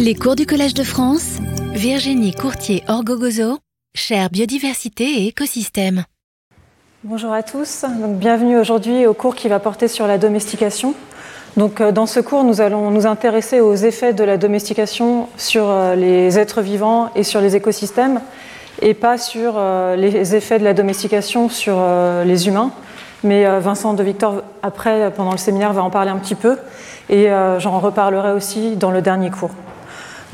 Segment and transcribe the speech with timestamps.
[0.00, 1.38] Les cours du Collège de France,
[1.72, 3.58] Virginie Courtier-Orgogozo,
[3.96, 6.04] chère biodiversité et écosystème.
[7.02, 10.94] Bonjour à tous, bienvenue aujourd'hui au cours qui va porter sur la domestication.
[11.56, 15.64] Donc, euh, dans ce cours, nous allons nous intéresser aux effets de la domestication sur
[15.68, 18.20] euh, les êtres vivants et sur les écosystèmes,
[18.80, 21.84] et pas sur euh, les effets de la domestication sur
[22.24, 22.70] les humains.
[23.24, 26.56] Mais Vincent de Victor, après, pendant le séminaire, va en parler un petit peu,
[27.10, 27.26] et
[27.58, 29.50] j'en reparlerai aussi dans le dernier cours.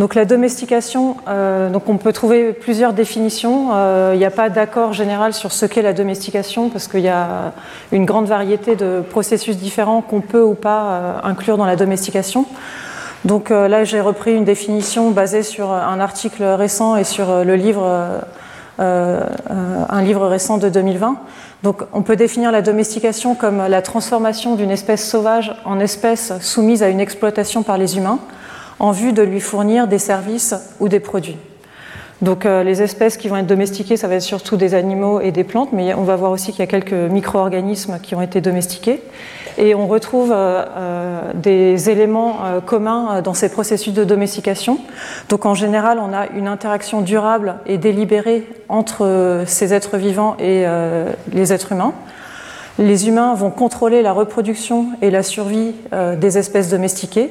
[0.00, 3.69] Donc la domestication, euh, on peut trouver plusieurs définitions.
[3.74, 7.09] Euh, il n'y a pas d'accord général sur ce qu'est la domestication parce qu'il y
[7.09, 7.52] a
[7.92, 12.45] une grande variété de processus différents qu'on peut ou pas euh, inclure dans la domestication.
[13.24, 18.20] Donc là, j'ai repris une définition basée sur un article récent et sur livre,
[18.78, 21.16] un livre récent de 2020.
[21.62, 26.83] Donc on peut définir la domestication comme la transformation d'une espèce sauvage en espèce soumise
[26.83, 28.19] à une exploitation par les humains
[28.78, 31.37] en vue de lui fournir des services ou des produits.
[32.23, 35.30] Donc euh, les espèces qui vont être domestiquées, ça va être surtout des animaux et
[35.30, 38.41] des plantes, mais on va voir aussi qu'il y a quelques micro-organismes qui ont été
[38.41, 39.02] domestiqués.
[39.58, 44.78] Et on retrouve euh, euh, des éléments communs dans ces processus de domestication.
[45.28, 50.64] Donc en général, on a une interaction durable et délibérée entre ces êtres vivants et
[51.33, 51.92] les êtres humains.
[52.78, 55.75] Les humains vont contrôler la reproduction et la survie
[56.17, 57.30] des espèces domestiquées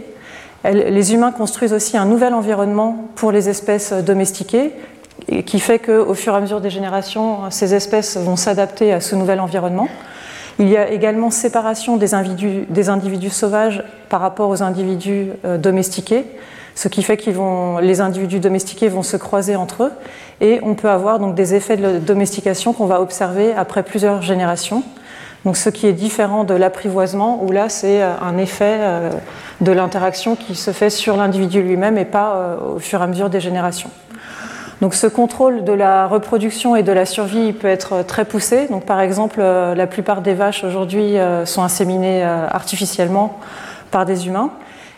[0.64, 4.72] les humains construisent aussi un nouvel environnement pour les espèces domestiquées,
[5.46, 9.16] qui fait qu'au fur et à mesure des générations, ces espèces vont s'adapter à ce
[9.16, 9.88] nouvel environnement.
[10.60, 15.58] Il y a également séparation des individus, des individus sauvages par rapport aux individus euh,
[15.58, 16.26] domestiqués,
[16.76, 19.92] ce qui fait que les individus domestiqués vont se croiser entre eux,
[20.42, 24.84] et on peut avoir donc des effets de domestication qu'on va observer après plusieurs générations.
[25.46, 29.10] Donc ce qui est différent de l'apprivoisement, où là c'est euh, un effet euh,
[29.62, 33.08] de l'interaction qui se fait sur l'individu lui-même et pas euh, au fur et à
[33.08, 33.90] mesure des générations.
[34.82, 38.68] Donc ce contrôle de la reproduction et de la survie peut être très poussé.
[38.86, 41.16] Par exemple, la plupart des vaches aujourd'hui
[41.46, 43.40] sont inséminées artificiellement
[43.92, 44.50] par des humains.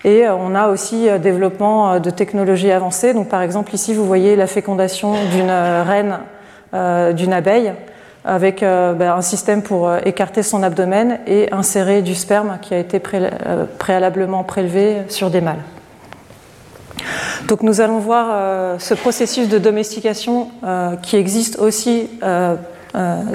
[0.04, 3.14] Et on a aussi développement de technologies avancées.
[3.30, 6.18] Par exemple ici vous voyez la fécondation d'une reine
[7.14, 7.74] d'une abeille
[8.26, 12.74] avec euh, ben, un système pour euh, écarter son abdomen et insérer du sperme qui
[12.74, 15.62] a été euh, préalablement prélevé sur des mâles.
[17.48, 20.50] Donc nous allons voir ce processus de domestication
[21.04, 22.10] qui existe aussi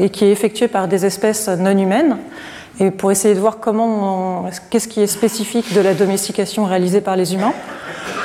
[0.01, 2.17] et qui est effectué par des espèces non humaines.
[2.81, 7.15] Et pour essayer de voir comment, qu'est-ce qui est spécifique de la domestication réalisée par
[7.15, 7.53] les humains.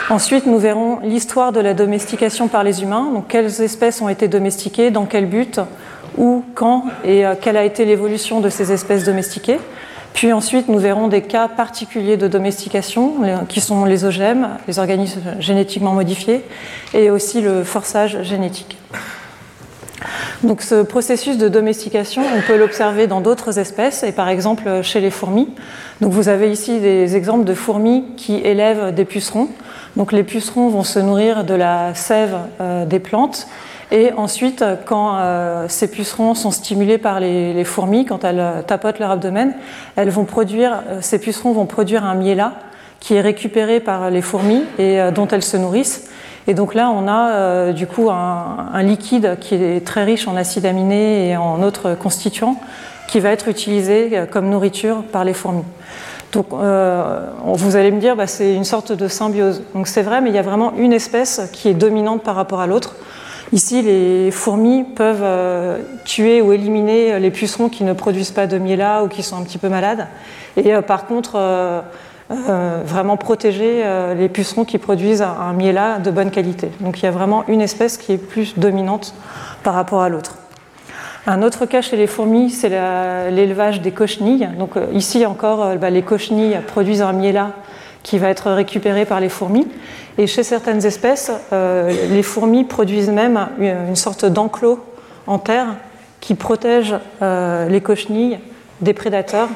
[0.09, 3.12] Ensuite, nous verrons l'histoire de la domestication par les humains.
[3.14, 5.59] Donc, quelles espèces ont été domestiquées, dans quel but,
[6.18, 9.59] où, quand et euh, quelle a été l'évolution de ces espèces domestiquées.
[10.14, 13.16] Puis ensuite, nous verrons des cas particuliers de domestication,
[13.50, 16.42] qui sont les OGM, les organismes génétiquement modifiés,
[16.94, 18.78] et aussi le forçage génétique.
[20.44, 25.02] Donc ce processus de domestication, on peut l'observer dans d'autres espèces, et par exemple chez
[25.02, 25.50] les fourmis.
[26.02, 29.50] Donc vous avez ici des exemples de fourmis qui élèvent des pucerons.
[29.96, 33.47] Donc les pucerons vont se nourrir de la sève euh, des plantes
[33.91, 39.00] et ensuite, quand euh, ces pucerons sont stimulés par les, fourmis, quand elles euh, tapotent
[39.00, 39.53] leur abdomen,
[39.96, 42.53] elles vont produire, euh, ces pucerons vont produire un miela
[43.00, 46.09] qui est récupéré par les fourmis et dont elles se nourrissent.
[46.47, 50.66] Et donc là, on a du coup un, liquide qui est très riche en acides
[50.66, 52.56] aminés et en autres constituants
[53.07, 55.66] qui va être utilisé comme nourriture par les fourmis.
[56.31, 59.62] Donc, vous allez me dire, bah, c'est une sorte de symbiose.
[59.75, 62.62] Donc c'est vrai, mais il y a vraiment une espèce qui est dominante par rapport
[62.62, 62.96] à l'autre.
[63.53, 68.57] Ici, les fourmis peuvent euh, tuer ou éliminer les pucerons qui ne produisent pas de
[68.57, 70.07] miela ou qui sont un petit peu malades.
[70.57, 71.81] Et euh, par contre, euh,
[72.84, 73.84] vraiment protéger
[74.17, 76.72] les pucerons qui produisent un, miela de bonne qualité.
[76.79, 79.13] Donc il y a vraiment une espèce qui est plus dominante
[79.61, 80.38] par rapport à l'autre.
[81.28, 82.69] Un autre cas chez les fourmis, c'est
[83.29, 84.50] l'élevage des cochenilles.
[84.57, 87.51] Donc ici encore, bah, les cochenilles produisent un miela
[88.05, 89.67] qui va être récupéré par les fourmis.
[90.19, 94.79] Et chez certaines espèces, euh, les fourmis produisent même une sorte d'enclos
[95.25, 95.75] en terre
[96.22, 96.93] qui protège
[97.23, 98.37] euh, les cochenilles
[98.79, 99.49] des prédateurs.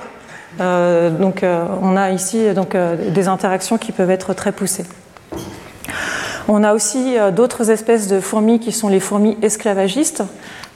[0.60, 4.86] Euh, donc on a ici donc, des interactions qui peuvent être très poussées.
[6.51, 10.24] On a aussi d'autres espèces de fourmis qui sont les fourmis esclavagistes.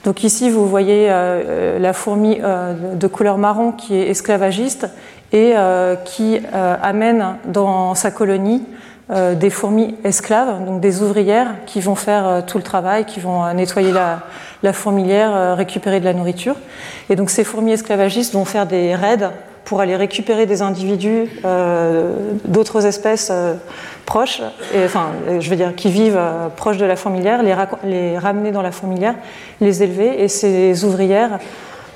[0.04, 4.86] Donc ici, vous voyez la fourmi de couleur marron qui est esclavagiste
[5.32, 5.54] et
[6.04, 8.62] qui amène dans sa colonie
[9.10, 13.20] euh, des fourmis esclaves, donc des ouvrières qui vont faire euh, tout le travail, qui
[13.20, 16.56] vont euh, nettoyer la, fourmilière, récupérer de la nourriture.
[17.10, 19.30] Et donc ces fourmis esclavagistes vont faire des raids
[19.64, 21.28] pour aller récupérer des individus
[22.44, 23.32] d'autres espèces
[24.06, 24.42] proches,
[24.74, 26.20] et, enfin, je veux dire, qui vivent
[26.56, 29.14] proches de la fourmilière, les, ramener dans la fourmilière,
[29.60, 31.38] les élever, et ces ouvrières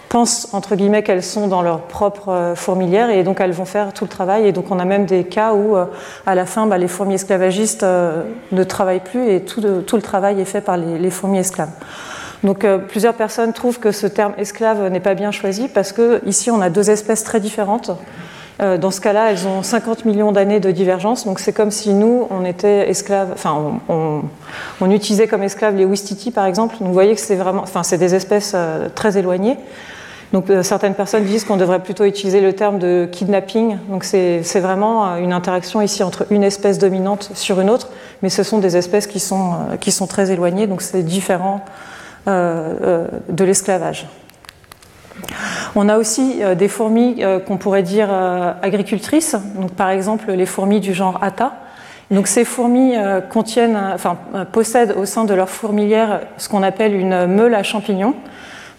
[0.09, 3.93] pensent entre guillemets qu'elles sont dans leur propre euh, fourmilière et donc elles vont faire
[3.93, 5.85] tout le travail et donc on a même des cas où euh,
[6.27, 10.41] à la fin bah, les fourmis esclavagistes euh, ne travaillent plus et tout, le travail
[10.41, 11.71] est fait par les, fourmis esclaves.
[12.45, 16.51] Donc plusieurs personnes trouvent que ce terme esclave n'est pas bien choisi parce que ici
[16.51, 17.91] on a deux espèces très différentes.
[18.61, 22.29] dans ce cas-là, elles ont 50 millions d'années de divergence, donc c'est comme si nous,
[22.31, 26.77] on était esclaves, enfin, on, utilisait comme esclaves les Wistiti par exemple.
[26.79, 28.55] Donc vous voyez que c'est vraiment, enfin, c'est des espèces
[28.95, 29.57] très éloignées.
[30.33, 33.79] Donc euh, certaines personnes disent qu'on devrait plutôt utiliser le terme de kidnapping.
[33.89, 37.89] Donc c'est vraiment euh, une interaction ici entre une espèce dominante sur une autre,
[38.23, 41.65] mais ce sont des espèces qui sont, euh, qui sont très éloignées, donc c'est différent
[42.29, 44.07] de l'esclavage.
[45.75, 48.09] On a aussi des fourmis qu'on pourrait dire
[48.63, 51.55] agricultrices, donc par exemple les fourmis du genre Atta.
[52.11, 52.95] Donc ces fourmis
[54.53, 58.15] possèdent au sein de leur fourmilière ce qu'on appelle une meule à champignons.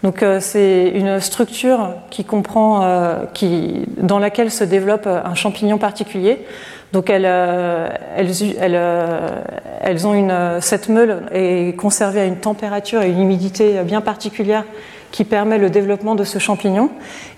[0.02, 5.78] Donc euh, c'est une structure qui comprend, euh, qui, dans laquelle se développe un champignon
[5.78, 6.46] particulier.
[6.92, 13.20] Donc elles, euh, elles, ont une, cette meule est conservée à une température et une
[13.20, 14.64] humidité bien particulière
[15.12, 16.90] qui permet le développement de ce champignon.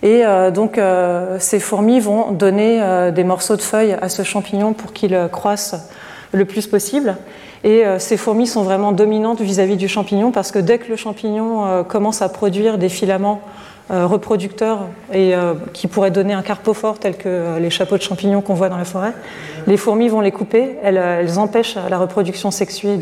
[0.02, 0.78] Et donc
[1.38, 5.90] ces fourmis vont donner des morceaux de feuilles à ce champignon pour qu'il croisse
[6.32, 7.16] le plus possible.
[7.64, 10.96] Et euh, ces fourmis sont vraiment dominantes vis-à-vis du champignon parce que dès que le
[10.96, 13.48] champignon euh, commence à produire des filaments euh,
[13.90, 15.34] reproducteurs et
[15.72, 18.84] qui pourraient donner un carpophore tel que les chapeaux de champignons qu'on voit dans la
[18.84, 19.12] forêt,
[19.66, 22.98] les fourmis vont les couper, elles, empêchent la reproduction sexuée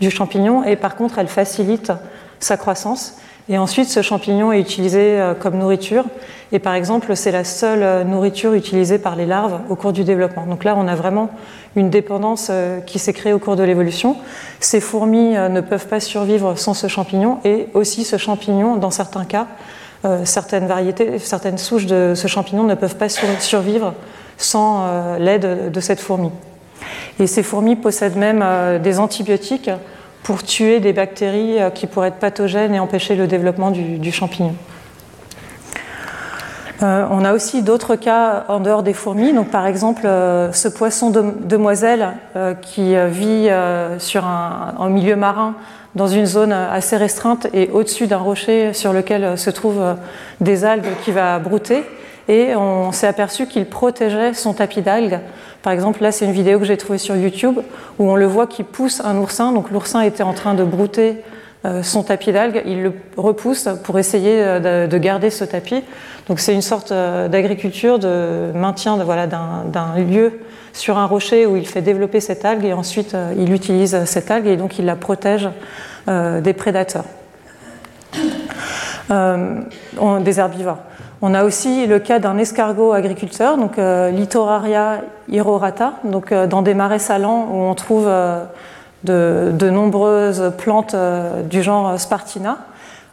[0.00, 1.92] du champignon et par contre elles facilitent
[2.40, 3.18] sa croissance.
[3.48, 6.04] Et ensuite, ce champignon est utilisé comme nourriture.
[6.50, 10.46] Et par exemple, c'est la seule nourriture utilisée par les larves au cours du développement.
[10.46, 11.30] Donc là, on a vraiment
[11.76, 14.16] une dépendance euh, qui s'est créée au cours de l'évolution.
[14.60, 18.90] Ces fourmis euh, ne peuvent pas survivre sans ce champignon et aussi ce champignon, dans
[18.90, 19.75] certains cas, euh,
[20.24, 23.94] certaines variétés, certaines souches de ce champignon ne peuvent pas survivre
[24.38, 26.30] sans l'aide de cette fourmi.
[27.18, 28.44] Et ces fourmis possèdent même
[28.82, 29.70] des antibiotiques
[30.22, 34.54] pour tuer des bactéries qui pourraient être pathogènes et empêcher le développement du champignon.
[36.82, 39.32] Euh, on a aussi d'autres cas en dehors des fourmis.
[39.32, 43.48] Donc, par exemple, euh, ce poisson demoiselle euh, qui vit
[43.98, 45.54] sur un, en milieu marin
[45.94, 49.96] dans une zone assez restreinte et au-dessus d'un rocher sur lequel se trouvent
[50.42, 51.84] des algues qui va brouter.
[52.28, 55.20] Et on s'est aperçu qu'il protégeait son tapis d'algues.
[55.62, 57.60] Par exemple, là, c'est une vidéo que j'ai trouvée sur YouTube
[57.98, 59.52] où on le voit qui pousse un oursin.
[59.52, 61.22] Donc, l'oursin était en train de brouter
[61.82, 62.62] son tapis d'algues.
[62.66, 65.82] Il le repousse pour essayer de garder ce tapis.
[66.28, 70.40] Donc c'est une sorte euh, d'agriculture, de maintien voilà, d'un lieu
[70.72, 74.30] sur un rocher où il fait développer cette algue et ensuite euh, il utilise cette
[74.30, 75.48] algue et donc il la protège
[76.08, 77.04] euh, des prédateurs,
[79.08, 80.78] des herbivores.
[81.22, 86.98] On a aussi le cas d'un escargot agriculteur, donc Lithoraria irorata, donc dans des marais
[86.98, 88.06] salants où on trouve
[89.06, 90.94] de, de nombreuses plantes
[91.48, 92.58] du genre Spartina.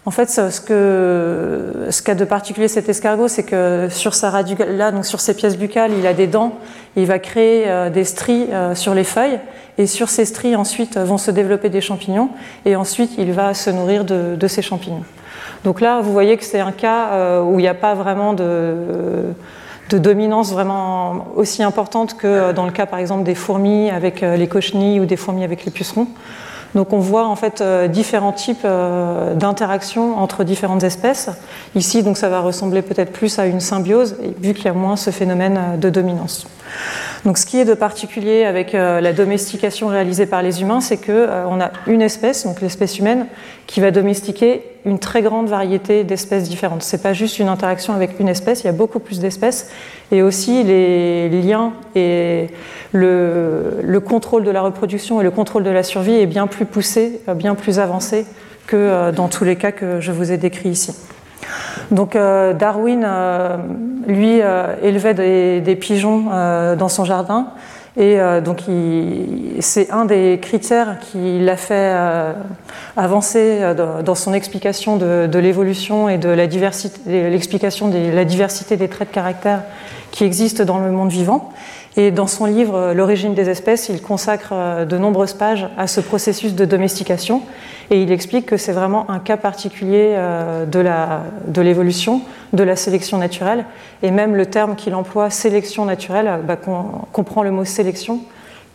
[0.06, 4.92] En fait, ce que ce qu'a de particulier cet escargot, c'est que sur sa là,
[4.92, 6.54] donc sur ses pièces buccales, il a des dents.
[6.98, 9.40] il va créer euh, des stries euh, sur les feuilles,
[9.78, 12.30] et sur ces stries ensuite vont se développer des champignons,
[12.66, 15.06] et ensuite il va se nourrir de, ces champignons.
[15.64, 18.34] Donc là, vous voyez que c'est un cas euh, où il n'y a pas vraiment
[18.34, 19.24] de,
[19.94, 24.48] de dominance vraiment aussi importante que dans le cas, par exemple, des fourmis avec les
[24.48, 26.08] cochenilles ou des fourmis avec les pucerons.
[26.76, 31.30] Donc on voit en fait euh, différents types euh, d'interactions entre différentes espèces.
[31.76, 34.96] Ici, donc ça va ressembler peut-être plus à une symbiose, vu qu'il y a moins
[34.96, 36.48] ce phénomène euh, de dominance.
[37.26, 41.62] Donc ce qui est de particulier avec la domestication réalisée par les humains, c'est qu'on
[41.62, 43.28] a une espèce, donc l'espèce humaine,
[43.66, 46.84] qui va domestiquer une très grande variété d'espèces différentes.
[46.84, 49.70] Ce n'est pas juste une interaction avec une espèce, il y a beaucoup plus d'espèces.
[50.14, 52.48] Et aussi les liens et
[52.94, 57.22] le, contrôle de la reproduction et le contrôle de la survie est bien plus poussé,
[57.36, 58.26] bien plus avancé
[58.68, 60.96] que euh, dans tous les cas que je vous ai décrits ici.
[61.92, 63.58] Donc euh, Darwin, euh,
[64.08, 64.40] lui,
[64.84, 66.26] élevait des pigeons
[66.78, 67.48] dans son jardin
[67.96, 68.64] et euh, donc,
[69.60, 72.34] c'est un des critères qui l'a fait euh,
[72.98, 78.78] avancer euh, dans son explication de, l'évolution et de la diversité, l'explication de la diversité
[78.78, 79.62] des traits de caractère
[80.12, 81.52] qui existent dans le monde vivant.
[81.96, 86.56] Et dans son livre L'origine des espèces, il consacre de nombreuses pages à ce processus
[86.56, 87.42] de domestication
[87.90, 90.18] et il explique que c'est vraiment un cas particulier
[90.68, 92.22] de l'évolution,
[92.54, 93.66] de, la sélection naturelle.
[94.02, 98.22] Et même le terme qu'il emploie, sélection naturelle, bah, comprend le mot sélection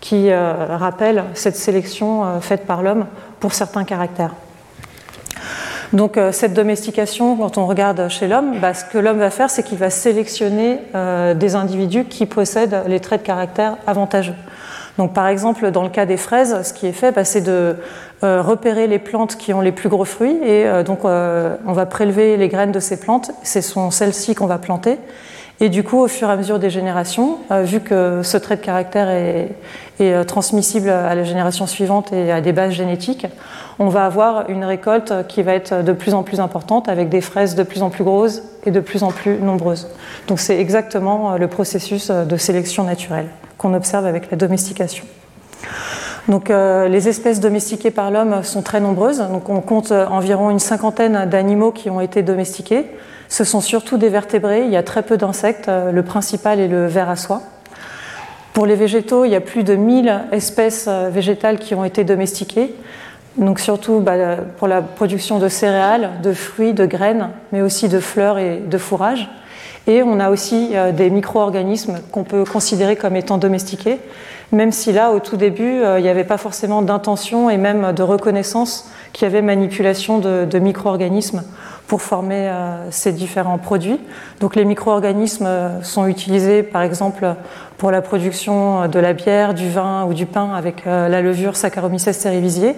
[0.01, 3.07] qui rappelle cette sélection faite par l'homme
[3.41, 4.35] pour certains caractères.
[5.93, 9.49] Donc euh, cette domestication, quand on regarde chez l'homme, bah, ce que l'homme va faire,
[9.49, 14.35] c'est qu'il va sélectionner euh, des individus qui possèdent les traits de caractère avantageux.
[14.99, 17.77] Donc par exemple, dans le cas des fraises, ce qui est fait, bah, c'est de
[18.23, 22.37] euh, repérer les plantes qui ont les plus gros fruits, et donc on va prélever
[22.37, 24.99] les graines de ces plantes, ce sont celles-ci qu'on va planter.
[25.61, 28.61] Et du coup, au fur et à mesure des générations, vu que ce trait de
[28.61, 29.57] caractère est,
[29.99, 33.27] est transmissible à la génération suivante et à des bases génétiques,
[33.81, 37.21] on va avoir une récolte qui va être de plus en plus importante avec des
[37.21, 39.89] fraises de plus en plus grosses et de plus en plus nombreuses.
[40.29, 45.05] Donc c'est exactement le processus de sélection naturelle qu'on observe avec la domestication.
[46.29, 49.19] Donc euh, les espèces domestiquées par l'homme sont très nombreuses.
[49.19, 52.87] Donc on compte environ une cinquantaine d'animaux qui ont été domestiqués.
[53.29, 56.87] Ce sont surtout des vertébrés, il y a très peu d'insectes, le principal est le
[56.87, 57.43] ver à soie.
[58.55, 62.75] Pour les végétaux, il y a plus de 1000 espèces végétales qui ont été domestiquées
[63.39, 68.01] donc surtout bah, pour la production de céréales, de fruits, de graines, mais aussi de
[68.01, 69.29] fleurs et de fourrages.
[69.87, 73.99] Et on a aussi euh, des micro-organismes qu'on peut considérer comme étant domestiqués,
[74.51, 77.93] même si là, au tout début, euh, il n'y avait pas forcément d'intention et même
[77.93, 81.43] de reconnaissance qu'il y avait manipulation de, micro-organismes
[81.89, 83.99] pour former euh, ces différents produits.
[84.41, 85.49] Donc les micro-organismes
[85.83, 87.27] sont utilisés par exemple
[87.79, 92.13] pour la production de la bière, du vin ou du pain avec la levure Saccharomyces
[92.13, 92.75] cerevisiae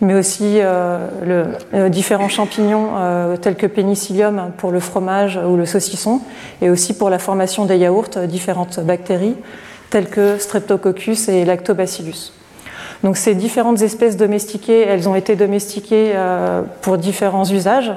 [0.00, 5.56] mais aussi euh, le, euh, différents champignons euh, tels que pénicillium pour le fromage ou
[5.56, 6.20] le saucisson,
[6.62, 9.36] et aussi pour la formation des yaourts, différentes bactéries
[9.90, 12.32] telles que Streptococcus et Lactobacillus.
[13.02, 16.12] Donc ces différentes espèces domestiquées, elles ont été domestiquées
[16.82, 17.90] pour différents usages.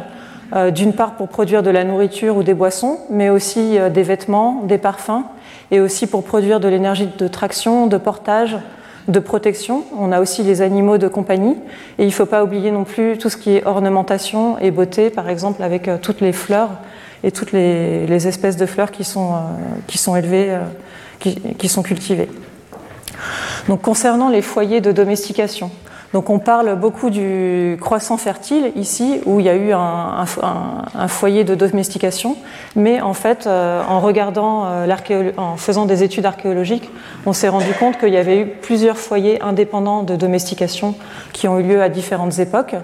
[0.74, 4.78] D'une part pour produire de la nourriture ou des boissons, mais aussi des vêtements, des
[4.78, 5.24] parfums,
[5.72, 8.58] et aussi pour produire de l'énergie de traction, de portage,
[9.08, 9.84] de protection.
[9.98, 11.58] On a aussi les animaux de compagnie.
[11.98, 15.10] Et il ne faut pas oublier non plus tout ce qui est ornementation et beauté,
[15.10, 16.70] par exemple avec euh, toutes les fleurs
[17.24, 19.38] et toutes les, espèces de fleurs qui sont, euh,
[19.88, 22.30] qui élevées, euh, qui sont cultivées.
[23.70, 25.72] Donc concernant les foyers de domestication,
[26.14, 30.26] donc on parle beaucoup du croissant fertile ici, où il y a eu un,
[31.08, 32.38] foyer de domestication,
[32.76, 34.86] mais en fait, euh, en regardant, euh,
[35.58, 36.90] faisant des études archéologiques,
[37.26, 40.94] on s'est rendu compte qu'il y avait eu plusieurs foyers indépendants de domestication
[41.34, 42.76] qui ont eu lieu à différentes époques.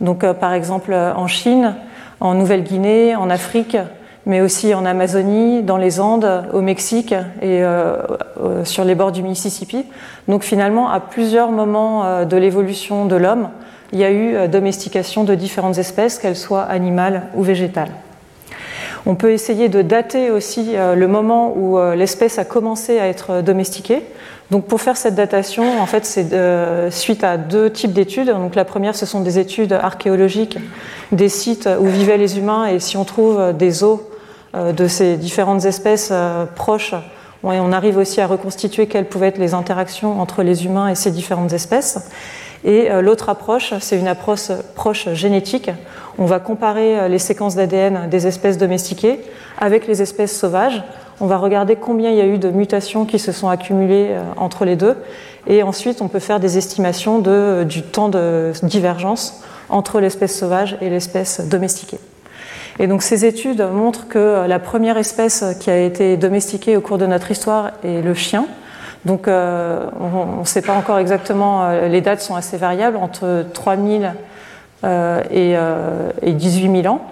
[0.00, 1.76] Donc euh, par exemple en Chine,
[2.18, 3.76] en Nouvelle-Guinée, en Afrique,
[4.26, 7.96] mais aussi en Amazonie, dans les Andes, au Mexique et euh,
[8.42, 9.84] euh, sur les bords du Mississippi.
[10.28, 13.48] Donc finalement, à plusieurs moments euh, de l'évolution de l'homme,
[13.92, 17.90] il y a eu domestication de différentes espèces, qu'elles soient animales ou végétales.
[19.04, 24.02] On peut essayer de dater aussi le moment où l'espèce a commencé à être domestiquée.
[24.50, 28.28] Donc pour faire cette datation, en fait, c'est suite à deux types d'études.
[28.28, 30.56] Donc la première, ce sont des études archéologiques
[31.10, 34.00] des sites où vivaient les humains et si on trouve des os
[34.54, 36.94] de ces différentes espèces euh, proches.
[37.42, 41.10] on arrive aussi à reconstituer quelles pouvaient être les interactions entre les humains et ces
[41.10, 42.10] différentes espèces.
[42.64, 45.70] Et euh, l'autre approche, c'est une approche proche génétique.
[46.18, 49.20] On va comparer les séquences d'ADN des espèces domestiquées
[49.58, 50.82] avec les espèces sauvages.
[51.20, 54.66] On va regarder combien il y a eu de mutations qui se sont accumulées entre
[54.66, 54.96] les deux.
[55.46, 57.20] Et ensuite, on peut faire des estimations
[57.64, 61.98] du temps de divergence entre l'espèce sauvage et l'espèce domestiquée.
[62.78, 66.98] Et donc ces études montrent que la première espèce qui a été domestiquée au cours
[66.98, 68.46] de notre histoire est le chien.
[69.04, 73.44] Donc euh, on ne sait pas encore exactement, euh, les dates sont assez variables, entre
[73.52, 74.12] 3000
[74.84, 75.54] euh, et,
[76.28, 77.02] et 18 000 ans.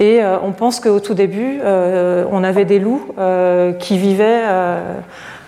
[0.00, 3.08] Et on pense qu'au tout début, on avait des loups
[3.80, 4.44] qui vivaient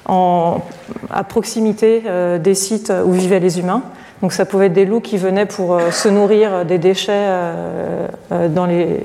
[0.08, 2.02] à proximité
[2.40, 3.84] des sites où vivaient les humains.
[4.22, 8.06] Donc ça pouvait être des loups qui venaient pour euh, se nourrir des déchets euh,
[8.32, 9.00] euh, dans les,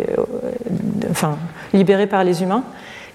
[1.10, 1.38] enfin,
[1.74, 2.63] libérés par les humains.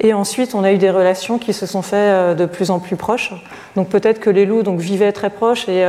[0.01, 2.97] Et ensuite, on a eu des relations qui se sont faites de plus en plus
[2.97, 3.35] proches.
[3.77, 5.87] Donc peut-être que les loups donc, vivaient très proches et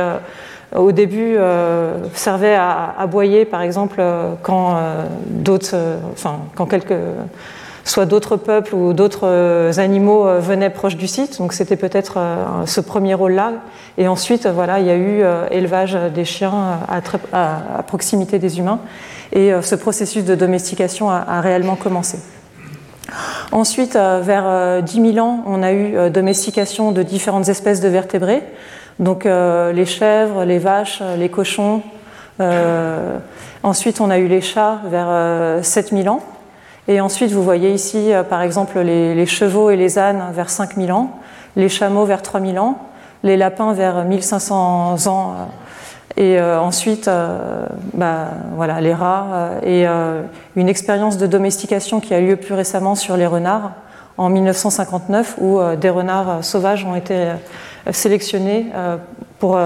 [0.76, 1.38] au début
[2.12, 4.02] servaient à aboyer, par exemple,
[4.42, 4.78] quand
[5.28, 5.74] d'autres,
[6.12, 6.92] enfin, quand quelques
[7.84, 11.38] soit d'autres peuples ou d'autres euh, animaux euh, venaient proches du site.
[11.38, 13.52] Donc c'était peut-être euh, ce premier rôle-là.
[13.98, 18.78] Et ensuite, voilà, il y a eu élevage des chiens à, proximité des humains.
[19.32, 22.18] Et ce processus de domestication a, réellement commencé.
[23.50, 28.42] Ensuite, vers 10 000 ans, on a eu domestication de différentes espèces de vertébrés,
[28.98, 31.82] donc les chèvres, les vaches, les cochons.
[33.62, 36.22] ensuite, on a eu les chats vers 7 000 ans.
[36.88, 40.90] Et ensuite, vous voyez ici, par exemple, les, chevaux et les ânes vers 5 000
[40.96, 41.20] ans,
[41.54, 42.78] les chameaux vers 3 000 ans,
[43.22, 45.48] les lapins vers 1500 ans
[46.16, 52.14] et euh, ensuite, euh, bah, voilà, les rats euh, et une expérience de domestication qui
[52.14, 53.72] a lieu plus récemment sur les renards
[54.18, 57.32] en 1959 où des renards sauvages ont été
[57.90, 58.66] sélectionnés
[59.38, 59.58] pour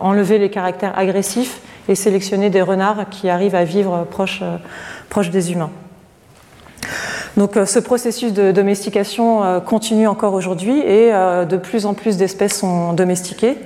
[0.00, 5.70] enlever les caractères agressifs et sélectionner des renards qui arrivent à vivre proche des humains.
[7.36, 12.92] Donc ce processus de domestication continue encore aujourd'hui et de plus en plus d'espèces sont
[12.92, 13.56] domestiquées.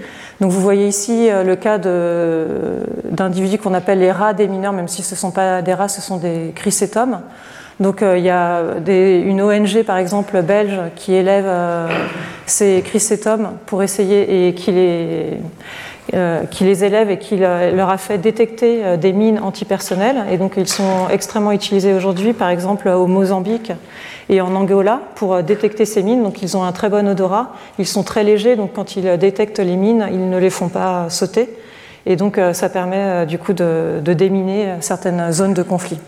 [0.40, 4.88] Donc vous voyez ici euh, le cas d'individus qu'on appelle les rats des mineurs, même
[4.88, 7.20] si ce ne sont pas des rats, ce sont des chrysétomes.
[7.80, 11.88] Donc euh, il y a une ONG par exemple belge qui élève euh,
[12.44, 15.40] ces chrysétomes pour essayer et qui les,
[16.50, 20.24] qui les élève et qui leur a fait détecter des mines antipersonnelles.
[20.30, 23.72] Et donc ils sont extrêmement utilisés aujourd'hui, par exemple au Mozambique
[24.28, 26.22] et en Angola pour euh, détecter ces mines.
[26.22, 29.58] Donc ils ont un très bon odorat, ils sont très légers, donc quand ils détectent
[29.58, 31.48] les mines, ils ne les font pas sauter.
[32.06, 35.98] Et donc euh, ça permet euh, du coup de, déminer certaines zones de conflit.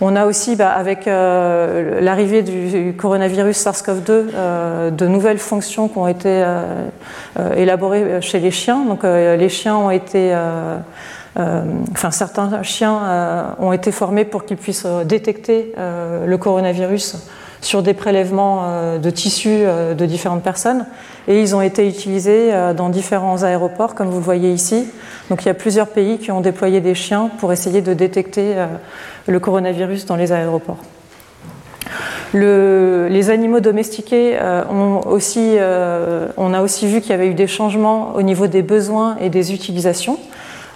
[0.00, 6.44] On a aussi, bah, avec l'arrivée du coronavirus SARS-CoV-2, de nouvelles fonctions qui ont été
[7.56, 8.84] élaborées chez les chiens.
[8.84, 10.36] Donc, les chiens ont été,
[11.36, 17.16] enfin, certains chiens ont été formés pour qu'ils puissent détecter le coronavirus
[17.66, 20.86] sur des prélèvements euh, de tissus euh, de différentes personnes
[21.26, 24.86] et ils ont été utilisés euh, dans différents aéroports comme vous le voyez ici.
[25.30, 28.54] Donc il y a plusieurs pays qui ont déployé des chiens pour essayer de détecter
[29.26, 30.78] le coronavirus dans les aéroports.
[32.32, 34.38] les animaux domestiqués
[34.70, 35.56] ont aussi,
[36.36, 39.28] on a aussi vu qu'il y avait eu des changements au niveau des besoins et
[39.28, 40.18] des utilisations.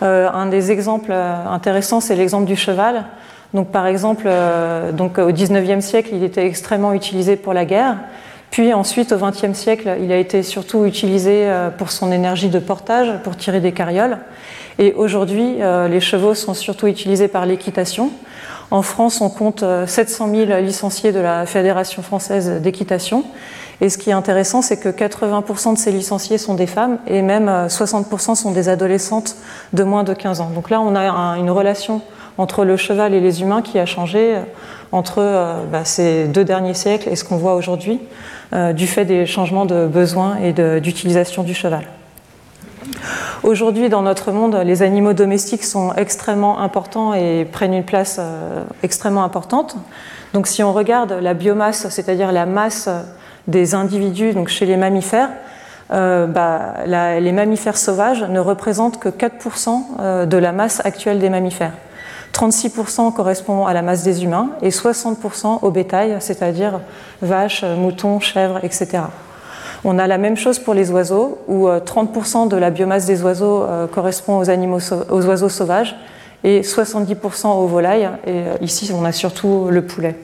[0.01, 3.05] un des exemples intéressants, c'est l'exemple du cheval.
[3.53, 7.97] Donc, par exemple, euh, donc, au XIXe siècle, il était extrêmement utilisé pour la guerre.
[8.51, 12.59] Puis ensuite, au XXe siècle, il a été surtout utilisé euh, pour son énergie de
[12.59, 14.19] portage, pour tirer des carrioles.
[14.79, 18.11] Et aujourd'hui, euh, les chevaux sont surtout utilisés par l'équitation.
[18.71, 23.25] En France, on compte 700 000 licenciés de la Fédération française d'équitation.
[23.81, 27.21] Et ce qui est intéressant, c'est que 80% de ces licenciés sont des femmes et
[27.21, 29.35] même 60% sont des adolescentes
[29.73, 30.51] de moins de 15 ans.
[30.55, 32.01] Donc là, on a une relation
[32.41, 34.41] entre le cheval et les humains qui a changé euh,
[34.93, 38.01] entre euh, bah, ces deux derniers siècles et ce qu'on voit aujourd'hui
[38.55, 41.85] euh, du fait des changements de besoins et d'utilisation du cheval.
[43.43, 48.21] Aujourd'hui, dans notre monde, les animaux domestiques sont extrêmement importants et prennent une place
[48.83, 49.77] extrêmement importante.
[50.35, 52.89] Donc, si on regarde la biomasse, c'est-à-dire la masse
[53.49, 55.31] des individus donc chez les mammifères,
[55.91, 61.73] bah, les mammifères sauvages ne représentent que 4% de la masse actuelle des mammifères.
[62.33, 66.81] 36% correspond à la masse des humains et 60% au bétail, c'est-à-dire
[67.23, 69.03] vaches, moutons, chèvres, etc.
[69.83, 73.23] On a la même chose pour les oiseaux, où 30% euh, de la biomasse des
[73.23, 75.97] oiseaux euh, correspond aux, animaux, aux oiseaux sauvages
[76.45, 78.11] et 70% aux volailles.
[78.27, 80.17] Et euh, ici, on a surtout le poulet.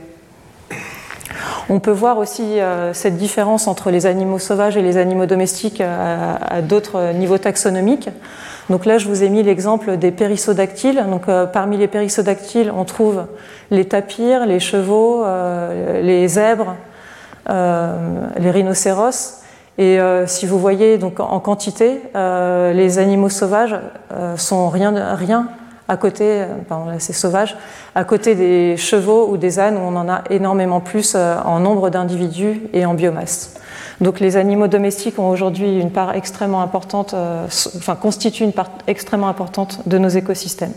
[1.69, 2.59] On peut voir aussi
[2.93, 8.09] cette différence entre les animaux sauvages et les animaux domestiques à d'autres niveaux taxonomiques.
[8.69, 11.05] Donc là, je vous ai mis l'exemple des périssodactyles.
[11.09, 13.27] Donc, euh, parmi les périssodactyles, on trouve
[13.71, 16.75] les tapirs, les chevaux, euh, les zèbres,
[17.49, 19.43] euh, les rhinocéros.
[19.79, 23.79] Et si vous voyez donc en quantité, les animaux sauvages
[24.37, 25.49] sont rien, rien
[25.89, 27.57] à côté, pardon, c'est sauvage,
[27.95, 31.91] à côté des chevaux ou des ânes où on en a énormément plus en nombre
[31.91, 33.57] d'individus et en biomasse.
[34.01, 37.47] Donc les animaux domestiques ont aujourd'hui une part extrêmement importante, euh,
[37.79, 40.75] enfin constituent une part extrêmement importante de nos écosystèmes.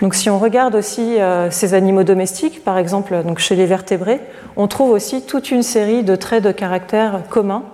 [0.00, 4.20] Donc si on regarde aussi euh, ces animaux domestiques, par exemple donc chez les vertébrés,
[4.56, 7.64] on trouve aussi toute une série de traits de caractère communs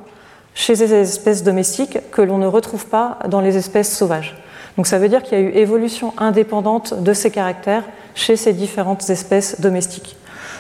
[0.55, 4.37] chez ces espèces domestiques que l'on ne retrouve pas dans les espèces sauvages.
[4.77, 8.53] Donc ça veut dire qu'il y a eu évolution indépendante de ces caractères chez ces
[8.53, 10.17] différentes espèces domestiques.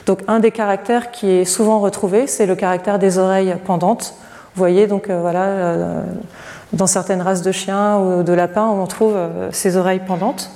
[0.06, 4.14] Donc un des caractères qui est souvent retrouvé, c'est le caractère des oreilles pendantes.
[4.54, 6.02] Vous voyez, donc euh, voilà, euh,
[6.72, 10.50] dans certaines races de chiens ou de lapins, on trouve euh, ces oreilles pendantes.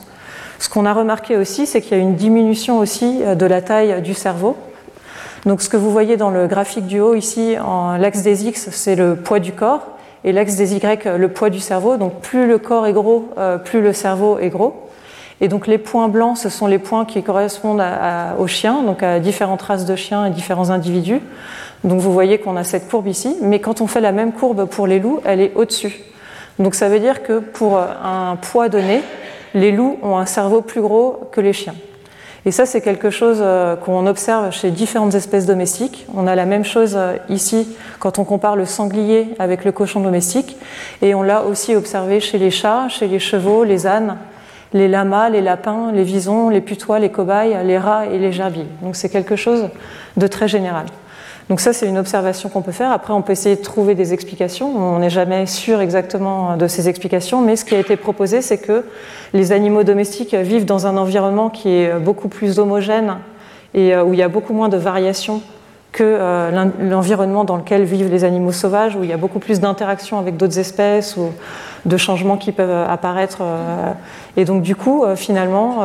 [0.59, 4.01] Ce qu'on a remarqué aussi, c'est qu'il y a une diminution aussi de la taille
[4.03, 4.57] du cerveau.
[5.45, 8.71] Donc ce que vous voyez dans le graphique du haut ici, en l'axe des X,
[8.71, 9.96] c'est le poids du corps,
[10.27, 11.97] et l'axe des Y, le poids du cerveau.
[11.97, 13.31] Donc plus le corps est gros,
[13.65, 14.75] plus le cerveau est gros.
[15.41, 17.83] Et donc les points blancs, ce sont les points qui correspondent
[18.39, 21.21] aux chiens, donc à différentes races de chiens et différents individus.
[21.85, 24.65] Donc vous voyez qu'on a cette courbe ici, mais quand on fait la même courbe
[24.65, 26.01] pour les loups, elle est au-dessus.
[26.59, 29.03] Donc ça veut dire que pour un poids donné,
[29.55, 31.75] les loups ont un cerveau plus gros que les chiens.
[32.47, 36.07] Et ça, c'est quelque chose euh, qu'on observe chez différentes espèces domestiques.
[36.15, 39.99] On a la même chose euh, ici quand on compare le sanglier avec le cochon
[39.99, 40.57] domestique.
[41.03, 44.17] Et on l'a aussi observé chez les chats, chez les chevaux, les ânes,
[44.73, 48.69] les lamas, les lapins, les visons, les putois, les cobayes, les rats et les gerbilles.
[48.81, 49.69] Donc c'est quelque chose
[50.17, 50.87] de très général.
[51.49, 52.91] Donc ça, c'est une observation qu'on peut faire.
[52.91, 54.77] Après, on peut essayer de trouver des explications.
[54.77, 58.59] On n'est jamais sûr exactement de ces explications, mais ce qui a été proposé, c'est
[58.59, 58.85] que
[59.33, 63.19] les animaux domestiques vivent dans un environnement qui est beaucoup plus homogène
[63.75, 65.41] et euh, où il y a beaucoup moins de variations
[65.97, 69.61] que euh, l'environnement dans lequel vivent les animaux sauvages, où il y a beaucoup plus
[69.61, 71.33] d'interactions avec d'autres espèces ou
[71.87, 73.39] de changements qui peuvent apparaître.
[73.41, 73.93] Euh.
[74.37, 75.79] Et donc du coup, finalement,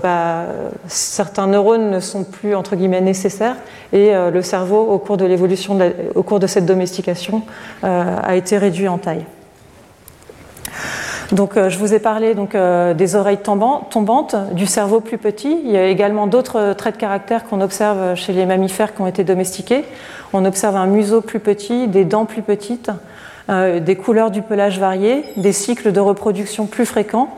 [0.00, 0.44] bah,
[0.86, 3.56] certains neurones ne sont plus entre guillemets nécessaires
[3.92, 5.76] et le cerveau, au cours de l'évolution,
[6.14, 7.42] au cours de cette domestication,
[7.82, 9.24] a été réduit en taille.
[11.32, 15.58] Donc, euh, je vous ai parlé euh, des oreilles tombantes, du cerveau plus petit.
[15.64, 19.00] Il y a également d'autres euh, traits de caractère qu'on observe chez les mammifères qui
[19.00, 19.84] ont été domestiqués.
[20.32, 22.90] On observe un museau plus petit, des dents plus petites,
[23.48, 27.28] des couleurs du pelage variées, des cycles de reproduction plus fréquents,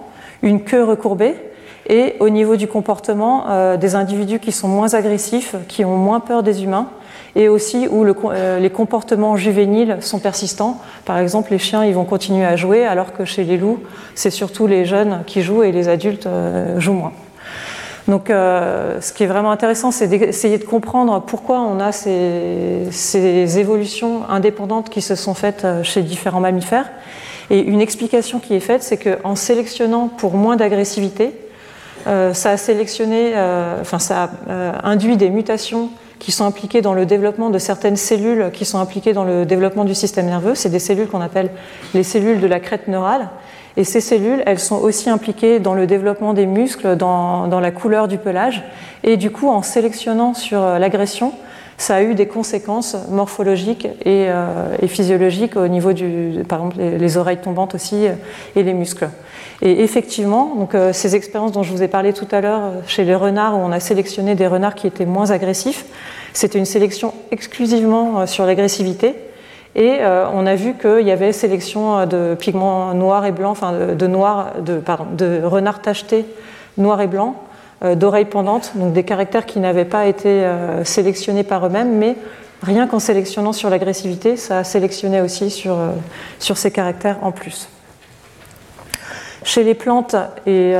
[0.42, 1.34] une queue recourbée
[1.86, 6.42] et au niveau du comportement, des individus qui sont moins agressifs, qui ont moins peur
[6.42, 6.88] des humains
[7.38, 10.80] et aussi où euh, les comportements juvéniles sont persistants.
[11.04, 13.78] Par exemple, les chiens ils vont continuer à jouer alors que chez les loups,
[14.16, 17.12] c'est surtout les jeunes qui jouent et les adultes euh, jouent moins.
[18.08, 22.88] Donc, euh, ce qui est vraiment intéressant, c'est d'essayer de comprendre pourquoi on a ces,
[22.90, 26.90] ces, évolutions indépendantes qui se sont faites chez différents mammifères.
[27.50, 31.34] Et une explication qui est faite, c'est qu'en sélectionnant pour moins d'agressivité,
[32.06, 33.34] ça a sélectionné,
[33.80, 38.50] enfin, ça a induit des mutations qui sont impliquées dans le développement de certaines cellules
[38.52, 40.54] qui sont impliquées dans le développement du système nerveux.
[40.54, 41.50] C'est des cellules qu'on appelle
[41.94, 43.28] les cellules de la crête neurale.
[43.78, 48.08] Et ces cellules, elles sont aussi impliquées dans le développement des muscles, dans, la couleur
[48.08, 48.64] du pelage.
[49.04, 51.32] Et du coup, en sélectionnant sur euh, l'agression,
[51.76, 57.16] ça a eu des conséquences morphologiques et, euh, physiologiques au niveau du, par exemple, les,
[57.16, 58.14] oreilles tombantes aussi euh,
[58.56, 59.08] et les muscles.
[59.60, 63.16] Et effectivement, donc, ces expériences dont je vous ai parlé tout à l'heure chez les
[63.16, 65.84] renards, où on a sélectionné des renards qui étaient moins agressifs,
[66.32, 69.16] c'était une sélection exclusivement sur l'agressivité.
[69.74, 73.72] Et euh, on a vu qu'il y avait sélection de pigments noirs et blancs, enfin
[73.94, 76.24] de, noir, de, pardon, de renards tachetés
[76.78, 77.34] noirs et blancs,
[77.84, 82.16] euh, d'oreilles pendantes, donc des caractères qui n'avaient pas été euh, sélectionnés par eux-mêmes, mais
[82.62, 85.76] rien qu'en sélectionnant sur l'agressivité, ça a sélectionné aussi sur,
[86.40, 87.68] sur ces caractères en plus.
[89.48, 90.14] Chez les plantes,
[90.46, 90.74] et,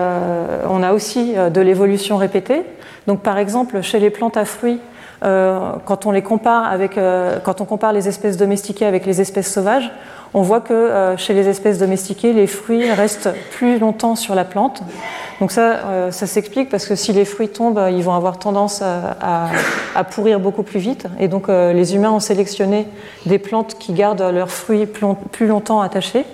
[0.69, 2.65] on a aussi de l'évolution répétée.
[3.07, 4.79] Donc par exemple, chez les plantes à fruits,
[5.25, 9.21] euh, quand on les compare avec, euh, quand on compare les espèces domestiquées avec les
[9.21, 9.91] espèces sauvages,
[10.35, 14.45] on voit que euh, chez les espèces domestiquées, les fruits restent plus longtemps sur la
[14.45, 14.83] plante.
[15.41, 19.47] Donc ça, ça s'explique parce que si les fruits tombent, ils vont avoir tendance à,
[19.95, 21.07] à, pourrir beaucoup plus vite.
[21.21, 22.89] Et donc les humains ont sélectionné
[23.25, 26.25] des plantes qui gardent leurs fruits plus longtemps attachés.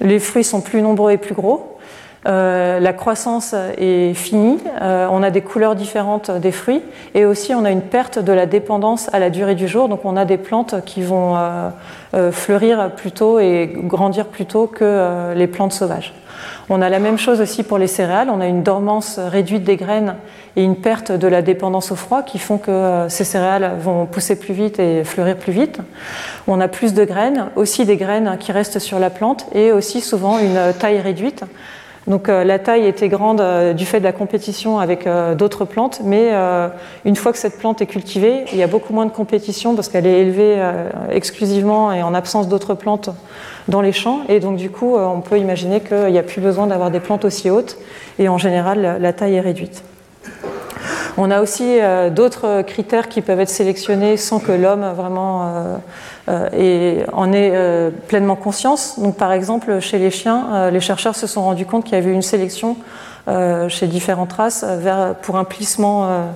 [0.00, 1.76] Les fruits sont plus nombreux et plus gros.
[2.26, 6.82] Euh, la croissance est finie, euh, on a des couleurs différentes des fruits
[7.14, 9.88] et aussi on a une perte de la dépendance à la durée du jour.
[9.88, 14.66] Donc on a des plantes qui vont euh, fleurir plus tôt et grandir plus tôt
[14.66, 16.14] que les plantes sauvages.
[16.68, 19.76] On a la même chose aussi pour les céréales, on a une dormance réduite des
[19.76, 20.16] graines
[20.56, 24.36] et une perte de la dépendance au froid qui font que ces céréales vont pousser
[24.36, 25.78] plus vite et fleurir plus vite.
[26.48, 30.00] On a plus de graines, aussi des graines qui restent sur la plante et aussi
[30.00, 31.44] souvent une taille réduite.
[32.06, 35.64] Donc euh, la taille était grande euh, du fait de la compétition avec euh, d'autres
[35.64, 36.32] plantes, mais
[37.04, 39.88] une fois que cette plante est cultivée, il y a beaucoup moins de compétition parce
[39.88, 40.56] qu'elle est élevée
[41.10, 43.10] exclusivement et en absence d'autres plantes
[43.68, 44.20] dans les champs.
[44.28, 47.24] Et donc du coup, on peut imaginer qu'il n'y a plus besoin d'avoir des plantes
[47.24, 47.78] aussi hautes
[48.18, 49.82] et en général, la taille est réduite.
[51.16, 51.78] On a aussi
[52.14, 54.84] d'autres critères qui peuvent être sélectionnés sans que l'homme
[56.28, 58.98] euh, et en ait euh, pleinement conscience.
[59.16, 62.12] Par exemple, chez les chiens, euh, les chercheurs se sont rendus compte qu'il y avait
[62.12, 62.76] une sélection
[63.68, 64.64] chez différentes races
[65.22, 66.28] pour un plissement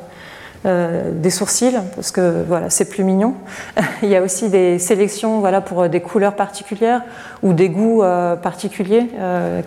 [0.65, 3.35] des sourcils, parce que voilà, c'est plus mignon.
[4.03, 7.03] Il y a aussi des sélections voilà, pour des couleurs particulières
[7.45, 8.03] ou des goûts
[8.43, 9.07] particuliers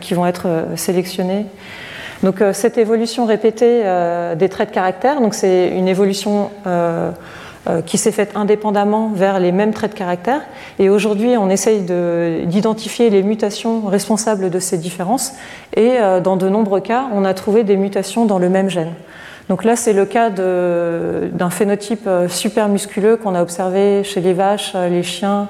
[0.02, 1.46] qui vont être sélectionnés.
[2.24, 3.84] Donc cette évolution répétée
[4.38, 6.52] des traits de caractère, donc c'est une évolution
[7.86, 10.42] qui s'est faite indépendamment vers les mêmes traits de caractère.
[10.80, 11.82] Et aujourd'hui, on essaye
[12.46, 15.34] d'identifier les mutations responsables de ces différences.
[15.76, 18.94] Et dans de nombreux cas, on a trouvé des mutations dans le même gène.
[19.50, 24.76] Donc là, c'est le cas d'un phénotype super musculeux qu'on a observé chez les vaches,
[24.76, 25.50] les chiens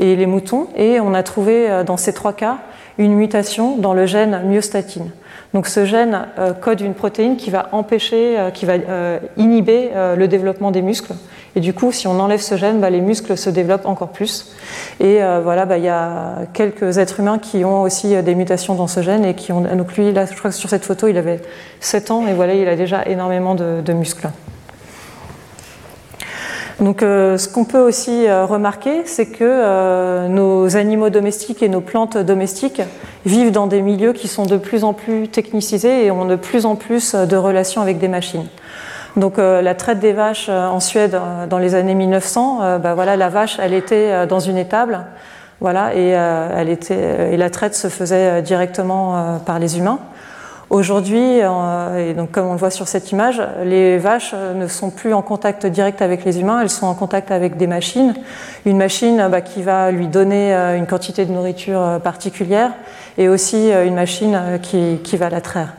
[0.00, 0.66] et les moutons.
[0.76, 2.58] Et on a trouvé dans ces trois cas
[2.98, 5.10] une mutation dans le gène myostatine.
[5.54, 9.90] Donc ce gène euh, code une protéine qui va empêcher, euh, qui va euh, inhiber
[10.16, 11.14] le développement des muscles.
[11.56, 14.52] Et du coup, si on enlève ce gène, bah, les muscles se développent encore plus.
[15.00, 18.86] Et voilà, bah, il y a quelques êtres humains qui ont aussi des mutations dans
[18.86, 19.62] ce gène et qui ont.
[19.62, 21.40] Donc lui, là, je crois que sur cette photo, il avait
[21.80, 24.28] 7 ans et voilà, il a déjà énormément de muscles.
[26.80, 31.68] Donc, euh, ce qu'on peut aussi euh, remarquer, c'est que euh, nos animaux domestiques et
[31.68, 32.82] nos plantes domestiques
[33.26, 36.66] vivent dans des milieux qui sont de plus en plus technicisés et ont de plus
[36.66, 38.46] en plus de relations avec des machines.
[39.16, 41.18] Donc, la traite des vaches en Suède
[41.50, 45.00] dans les années 1900, bah voilà, la vache, elle était dans une étable,
[45.60, 49.98] voilà, et, elle était, et la traite se faisait directement par les humains.
[50.70, 55.22] Aujourd'hui, euh, comme on le voit sur cette image, les vaches ne sont plus en
[55.22, 58.14] contact direct avec les humains, elles sont en contact avec des machines.
[58.66, 62.72] Une machine bah, qui va lui donner euh, une quantité de nourriture euh, particulière
[63.16, 65.72] et aussi une machine qui va la traire.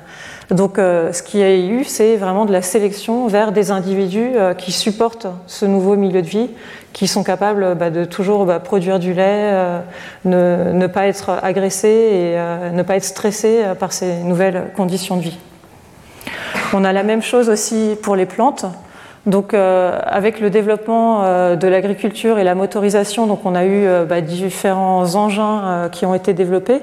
[0.51, 4.71] Donc ce qu'il y a eu, c'est vraiment de la sélection vers des individus qui
[4.71, 6.49] supportent ce nouveau milieu de vie
[6.93, 9.79] qui sont capables bah, de toujours bah, produire du lait, euh,
[10.25, 15.17] ne, pas être agressés et euh, ne pas être stressés euh, par ces nouvelles conditions
[15.17, 15.37] de vie.
[16.73, 18.65] On a la même chose aussi pour les plantes.
[19.25, 21.23] Donc, avec le développement
[21.55, 26.33] de l'agriculture et la motorisation, donc on a eu bah, différents engins qui ont été
[26.33, 26.81] développés.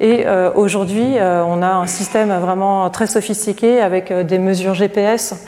[0.00, 5.44] Et aujourd'hui, on a un système vraiment très sophistiqué avec des mesures GPS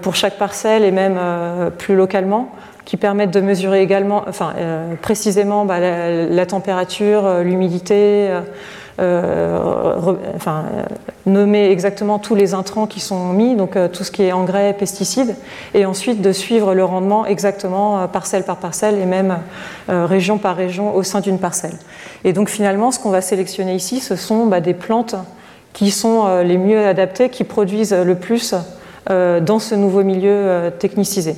[0.00, 1.18] pour chaque parcelle et même
[1.76, 2.50] plus localement
[2.88, 8.30] qui permettent de mesurer également, enfin, euh, précisément bah, la, température, euh, l'humidité,
[9.00, 9.98] euh,
[10.34, 10.64] enfin,
[11.26, 15.36] nommer exactement tous les intrants qui sont mis, donc tout ce qui est engrais, pesticides,
[15.74, 19.38] et ensuite de suivre le rendement exactement parcelle par parcelle et même
[19.88, 21.74] région par région au sein d'une parcelle.
[22.24, 25.16] Et donc finalement, ce qu'on va sélectionner ici, ce sont bah, des plantes
[25.74, 28.54] qui sont les mieux adaptées, qui produisent le plus
[29.06, 31.36] dans ce nouveau milieu technicisé.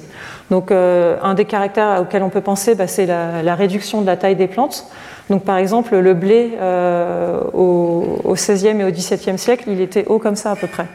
[0.50, 4.16] Donc, euh, un des caractères auxquels on peut penser, bah, c'est la, réduction de la
[4.16, 4.86] taille des plantes.
[5.30, 10.18] Donc, par exemple, le blé euh, au, XVIe et au XVIIe siècle, il était haut
[10.18, 10.86] comme ça à peu près.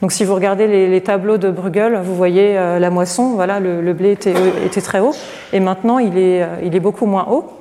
[0.00, 3.32] Donc, si vous regardez les, tableaux de Bruegel, vous voyez euh, la moisson.
[3.34, 5.14] Voilà, le, blé était, était, très haut,
[5.52, 7.52] et maintenant il est, il est beaucoup moins haut.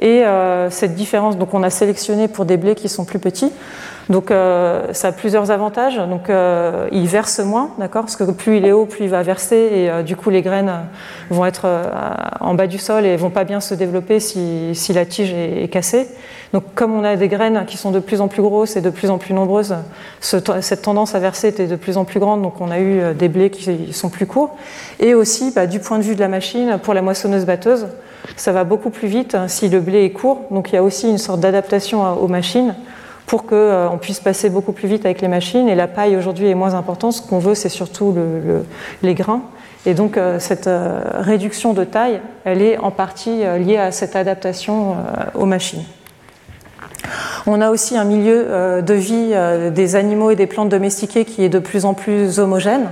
[0.00, 0.22] Et
[0.70, 3.50] cette différence, donc, on a sélectionné pour des blés qui sont plus petits.
[4.08, 5.96] Donc euh, ça a plusieurs avantages.
[5.96, 9.22] Donc euh, il verse moins, d'accord Parce que plus il est haut, plus il va
[9.22, 10.72] verser et euh, du coup les graines
[11.30, 11.66] vont être
[12.40, 16.08] en bas du sol et vont pas bien se développer si, la tige est, cassée.
[16.54, 18.88] Donc comme on a des graines qui sont de plus en plus grosses et de
[18.88, 19.76] plus en plus nombreuses,
[20.20, 22.40] cette tendance à verser était de plus en plus grande.
[22.40, 24.56] Donc on a eu des blés qui sont plus courts.
[25.00, 27.88] Et aussi bah, du point de vue de la machine, pour la moissonneuse batteuse,
[28.36, 30.40] ça va beaucoup plus vite si le blé est court.
[30.50, 32.74] Donc il y a aussi une sorte d'adaptation aux machines
[33.28, 35.68] pour qu'on euh, puisse passer beaucoup plus vite avec les machines.
[35.68, 37.12] Et la paille aujourd'hui est moins importante.
[37.12, 38.16] Ce qu'on veut, c'est surtout
[39.02, 39.42] les grains.
[39.86, 44.16] Et donc euh, cette euh, réduction de taille, elle est en partie liée à cette
[44.16, 44.96] adaptation
[45.34, 45.84] aux machines.
[47.46, 49.32] On a aussi un milieu de vie
[49.72, 52.90] des animaux et des plantes domestiquées qui est de plus en plus homogène.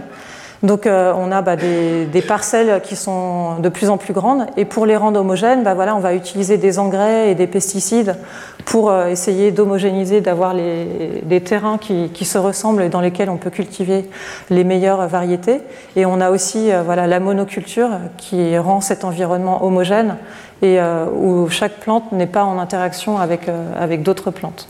[0.67, 4.65] Donc euh, on a bah, des, parcelles qui sont de plus en plus grandes et
[4.65, 8.17] pour les rendre homogènes, bah, voilà, on va utiliser des engrais et des pesticides
[8.65, 13.51] pour euh, essayer d'homogénéiser, d'avoir des terrains qui, se ressemblent et dans lesquels on peut
[13.51, 14.11] cultiver
[14.51, 15.61] les meilleures variétés.
[15.95, 20.17] Et on a aussi euh, voilà, la monoculture qui rend cet environnement homogène
[20.63, 20.79] et
[21.15, 23.43] où chaque plante n'est pas en interaction avec,
[23.79, 24.69] avec d'autres plantes.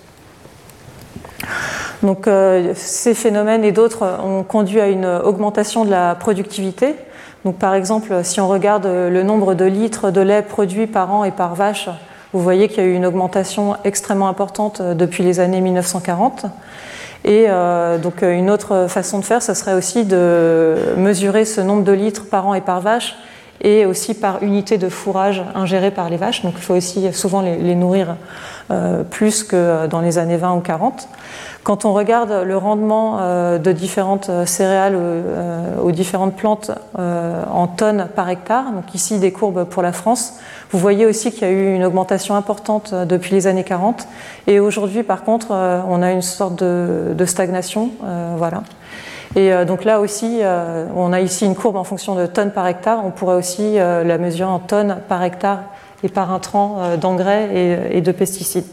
[2.02, 6.94] Donc euh, ces phénomènes et d'autres ont conduit à une augmentation de la productivité.
[7.44, 11.24] Donc par exemple, si on regarde le nombre de litres de lait produits par an
[11.24, 11.88] et par vache,
[12.32, 16.46] vous voyez qu'il y a eu une augmentation extrêmement importante depuis les années 1940.
[17.24, 21.82] Et euh, donc une autre façon de faire, ce serait aussi de mesurer ce nombre
[21.82, 23.16] de litres par an et par vache
[23.62, 26.42] et aussi par unité de fourrage ingéré par les vaches.
[26.42, 28.16] Donc il faut aussi souvent les, nourrir
[28.70, 31.08] euh, plus que dans les années 20 ou 40.
[31.66, 37.66] Quand on regarde le rendement euh, de différentes euh, céréales euh, aux différentes plantes en
[37.66, 40.34] tonnes par hectare, donc ici des courbes pour la France,
[40.70, 44.06] vous voyez aussi qu'il y a eu une augmentation importante depuis les années 40.
[44.46, 47.90] Et aujourd'hui, par contre, on a une sorte de, stagnation.
[48.36, 48.62] voilà.
[49.34, 50.40] Et donc là aussi,
[50.96, 53.04] on a ici une courbe en fonction de tonnes par hectare.
[53.04, 55.60] On pourrait aussi la mesurer en tonnes par hectare
[56.02, 58.66] et par intrant d'engrais et de pesticides.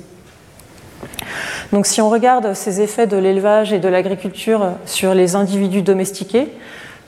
[1.73, 6.49] Donc si on regarde ces effets de l'élevage et de l'agriculture sur les individus domestiqués,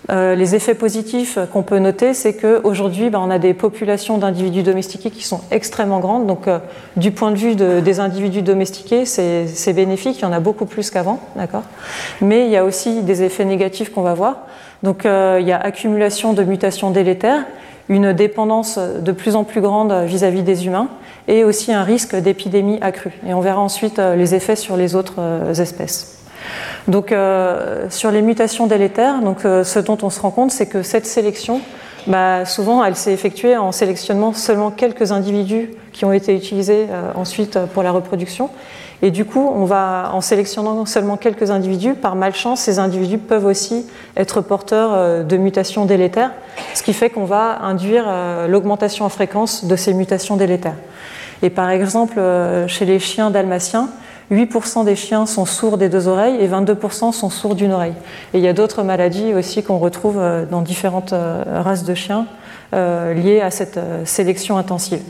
[0.10, 4.64] euh, les effets positifs qu'on peut noter, c'est qu'aujourd'hui, ben, on a des populations d'individus
[4.64, 6.26] domestiqués qui sont extrêmement grandes.
[6.26, 6.58] Donc, euh,
[6.98, 10.18] du point de vue des individus domestiqués, c'est bénéfique.
[10.18, 11.20] Il y en a beaucoup plus qu'avant.
[12.22, 14.48] Mais il y a aussi des effets négatifs qu'on va voir.
[14.82, 17.46] Donc, euh, il y a accumulation de mutations délétères,
[17.88, 20.90] une dépendance de plus en plus grande vis-à-vis -vis des humains,
[21.28, 23.20] et aussi un risque d'épidémie accrue.
[23.28, 25.20] Et on verra ensuite les effets sur les autres
[25.60, 26.16] espèces.
[26.88, 30.84] Donc, euh, sur les mutations délétères, euh, ce dont on se rend compte, c'est que
[30.84, 31.62] cette sélection,
[32.08, 37.12] bah, souvent, elle s'est effectuée en sélectionnant seulement quelques individus qui ont été utilisés euh,
[37.16, 38.50] ensuite pour la reproduction.
[39.02, 43.46] Et du coup, on va, en sélectionnant seulement quelques individus, par malchance, ces individus peuvent
[43.46, 46.32] aussi être porteurs de mutations délétères,
[46.74, 48.06] ce qui fait qu'on va induire
[48.48, 50.78] l'augmentation en fréquence de ces mutations délétères.
[51.44, 52.22] Et par exemple,
[52.68, 53.90] chez les chiens dalmatiens,
[54.32, 57.94] 8% des chiens sont sourds des deux oreilles et 22% sont sourds d'une oreille.
[58.34, 61.94] Et il y a d'autres maladies aussi qu'on retrouve euh, dans différentes euh, races de
[61.94, 62.26] chiens
[62.74, 65.02] euh, liées à cette sélection intensive.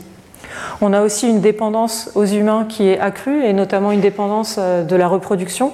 [0.80, 4.96] On a aussi une dépendance aux humains qui est accrue et notamment une dépendance de
[4.96, 5.72] la reproduction.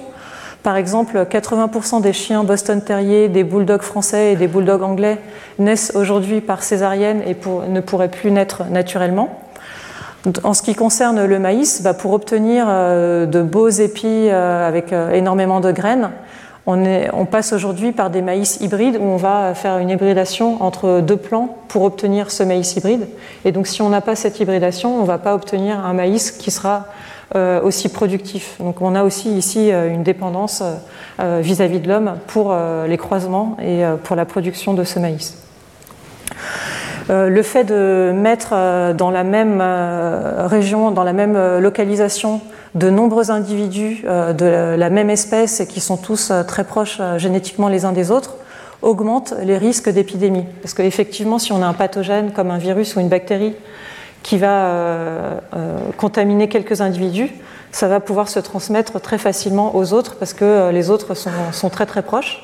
[0.61, 5.17] Par exemple, 80% des chiens Boston Terrier, des bulldogs français et des bulldogs anglais
[5.59, 7.35] naissent aujourd'hui par césarienne et
[7.69, 9.37] ne pourraient plus naître naturellement.
[10.43, 14.93] En ce qui concerne le maïs, bah, pour obtenir euh, de beaux épis euh, avec
[14.93, 16.11] euh, énormément de graines,
[16.65, 21.17] on, passe aujourd'hui par des maïs hybrides où on va faire une hybridation entre deux
[21.17, 23.05] plants pour obtenir ce maïs hybride.
[23.43, 26.31] Et donc si on n'a pas cette hybridation, on ne va pas obtenir un maïs
[26.31, 26.85] qui sera
[27.63, 28.55] aussi productif.
[28.59, 30.63] Donc on a aussi ici une dépendance
[31.19, 32.55] vis-à-vis -vis de l'homme pour
[32.87, 35.35] les croisements et pour la production de ce maïs.
[37.09, 42.41] Euh, le fait de mettre euh, dans la même euh, région, dans la même localisation,
[42.75, 47.85] de nombreux individus de la même espèce et qui sont tous très proches génétiquement les
[47.85, 48.37] uns des autres
[48.81, 50.45] augmente les risques d'épidémie.
[50.63, 53.53] Parce qu'effectivement, si on a un pathogène comme un virus ou une bactérie
[54.23, 55.39] qui va
[55.97, 57.29] contaminer quelques individus,
[57.71, 61.13] ça va pouvoir se transmettre très facilement aux autres parce que les autres
[61.51, 62.43] sont très très proches.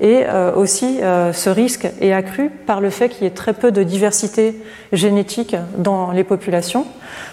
[0.00, 3.52] Et euh, aussi, euh, ce risque est accru par le fait qu'il y ait très
[3.52, 4.54] peu de diversité
[4.92, 6.86] génétique dans les populations.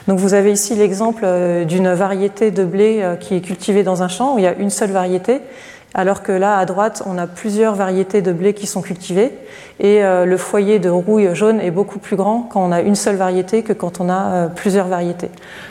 [0.07, 4.07] Donc vous avez ici l'exemple euh, d'une variété de blé qui est cultivée dans un
[4.07, 5.41] champ où il y a une seule variété
[5.93, 9.31] alors que là, à droite, on a plusieurs variétés de blé qui sont cultivées,
[9.79, 12.95] et euh, le foyer de rouille jaune est beaucoup plus grand quand on a une
[12.95, 15.29] seule variété que quand on a euh, plusieurs variétés.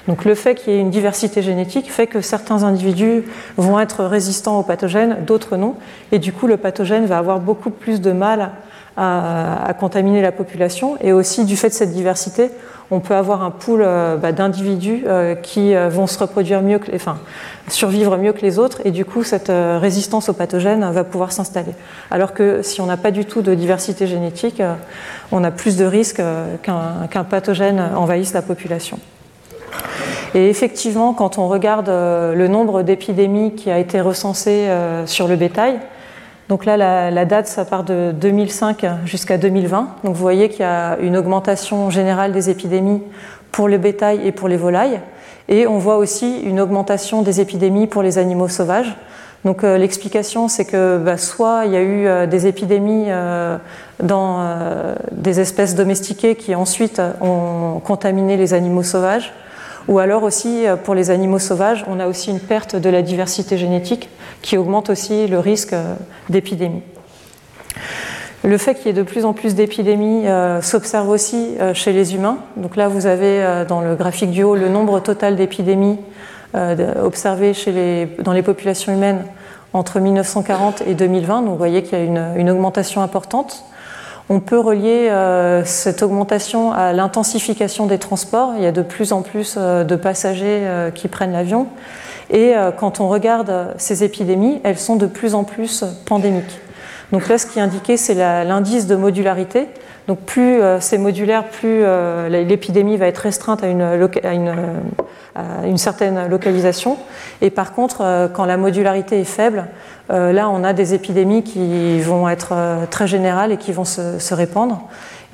[0.09, 3.24] Donc le fait qu'il y ait une diversité génétique fait que certains individus
[3.57, 5.74] vont être résistants aux pathogènes, d'autres non,
[6.12, 8.50] et du coup le pathogène va avoir beaucoup plus de mal
[8.96, 12.50] à, contaminer la population, et aussi du fait de cette diversité,
[12.90, 16.78] on peut avoir un pool euh, bah, d'individus euh, qui euh, vont se reproduire mieux,
[16.78, 17.18] que, enfin,
[17.68, 21.72] survivre mieux que les autres, et du coup, cette résistance aux pathogènes va pouvoir s'installer.
[22.11, 24.62] Alors que si on n'a pas du tout de diversité génétique,
[25.33, 26.22] on a plus de risques
[26.62, 28.98] qu'un pathogène envahisse la population.
[30.35, 34.68] Et effectivement, quand on regarde le nombre d'épidémies qui a été recensé
[35.07, 35.80] sur le bétail,
[36.48, 36.76] donc là,
[37.11, 39.88] la, date, ça part de 2005 jusqu'à 2020.
[40.04, 43.02] Donc vous voyez qu'il y a une augmentation générale des épidémies
[43.50, 45.00] pour le bétail et pour les volailles.
[45.48, 48.94] Et on voit aussi une augmentation des épidémies pour les animaux sauvages.
[49.44, 53.59] Donc euh, l'explication, c'est que bah, soit il y a eu euh, des épidémies euh,
[54.02, 54.42] dans
[55.12, 59.33] des espèces domestiquées qui ensuite ont contaminé les animaux sauvages,
[59.88, 63.03] ou alors aussi, euh, pour les animaux sauvages, on a aussi une perte de la
[63.03, 64.09] diversité génétique
[64.42, 65.94] qui augmente aussi le risque euh,
[66.31, 66.83] d'épidémie.
[68.42, 72.14] Le fait qu'il y ait de plus en plus d'épidémies euh, s'observe aussi chez les
[72.14, 72.38] humains.
[72.57, 75.99] Donc là, vous avez dans le graphique du haut le nombre total d'épidémies
[77.03, 77.55] observées
[78.18, 79.25] dans les populations humaines
[79.73, 81.40] entre 1940 et 2020.
[81.40, 83.64] Donc vous voyez qu'il y a une augmentation importante.
[84.30, 88.54] On peut relier euh, cette augmentation à l'intensification des transports.
[88.56, 91.66] Il y a de plus en plus euh, de passagers euh, qui prennent l'avion.
[92.30, 96.58] Et quand on regarde ces épidémies, elles sont de plus en plus pandémiques.
[97.12, 99.68] Donc là, ce qui est indiqué, c'est l'indice de modularité.
[100.07, 101.83] Donc plus c'est modulaire, plus
[102.29, 106.99] l'épidémie va être restreinte à une, à une, certaine localisation.
[107.40, 109.67] Et par contre, quand la modularité est faible,
[110.11, 113.85] euh, là, on a des épidémies qui vont être euh, très générales et qui vont
[113.85, 114.83] se, répandre.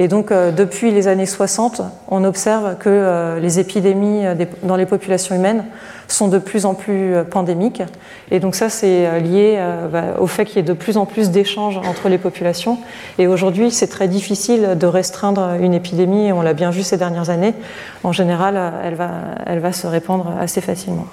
[0.00, 4.76] Et donc, euh, depuis les années 60, on observe que euh, les épidémies euh, dans
[4.76, 5.66] les populations humaines
[6.08, 7.82] sont de plus en plus pandémiques.
[8.30, 9.62] Et donc, ça, c'est lié
[9.92, 12.78] bah, au fait qu'il y ait de plus en plus d'échanges entre les populations.
[13.18, 16.32] Et aujourd'hui, c'est très difficile de restreindre une épidémie.
[16.32, 17.54] On l'a bien vu ces dernières années.
[18.02, 19.10] En général, elle va,
[19.46, 21.06] elle va se répandre assez facilement.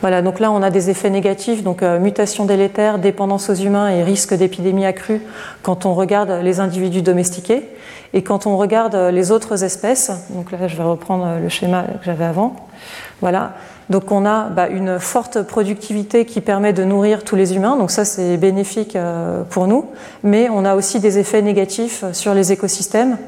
[0.00, 3.88] Voilà, donc là on a des effets négatifs, donc euh, mutation délétère, dépendance aux humains
[3.90, 5.20] et risque d'épidémie accrue
[5.62, 7.68] quand on regarde les individus domestiqués.
[8.14, 12.04] Et quand on regarde les autres espèces, donc là je vais reprendre le schéma que
[12.04, 12.56] j'avais avant,
[13.22, 13.54] voilà,
[13.88, 17.90] donc on a bah, une forte productivité qui permet de nourrir tous les humains, donc
[17.90, 19.86] ça c'est bénéfique euh, pour nous,
[20.22, 23.18] mais on a aussi des effets négatifs sur les écosystèmes,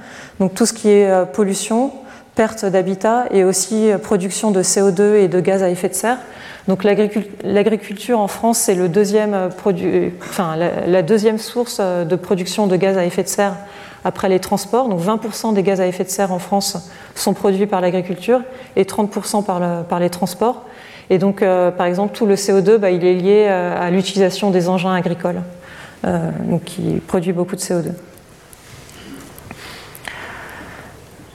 [0.40, 1.92] donc tout ce qui est euh, pollution,
[2.34, 6.18] perte d'habitat et aussi euh, production de CO2 et de gaz à effet de serre.
[6.66, 12.66] Donc l'agriculture en France, c'est le deuxième euh, enfin, la, deuxième source euh, de production
[12.66, 13.54] de gaz à effet de serre
[14.04, 14.88] après les transports.
[14.88, 18.40] Donc 20% des gaz à effet de serre en France sont produits par l'agriculture
[18.76, 20.62] et 30% par, les transports.
[21.10, 24.92] Et donc, par exemple, tout le CO2, bah, il est lié à l'utilisation des engins
[24.92, 25.40] agricoles,
[26.02, 27.92] donc qui produit beaucoup de CO2.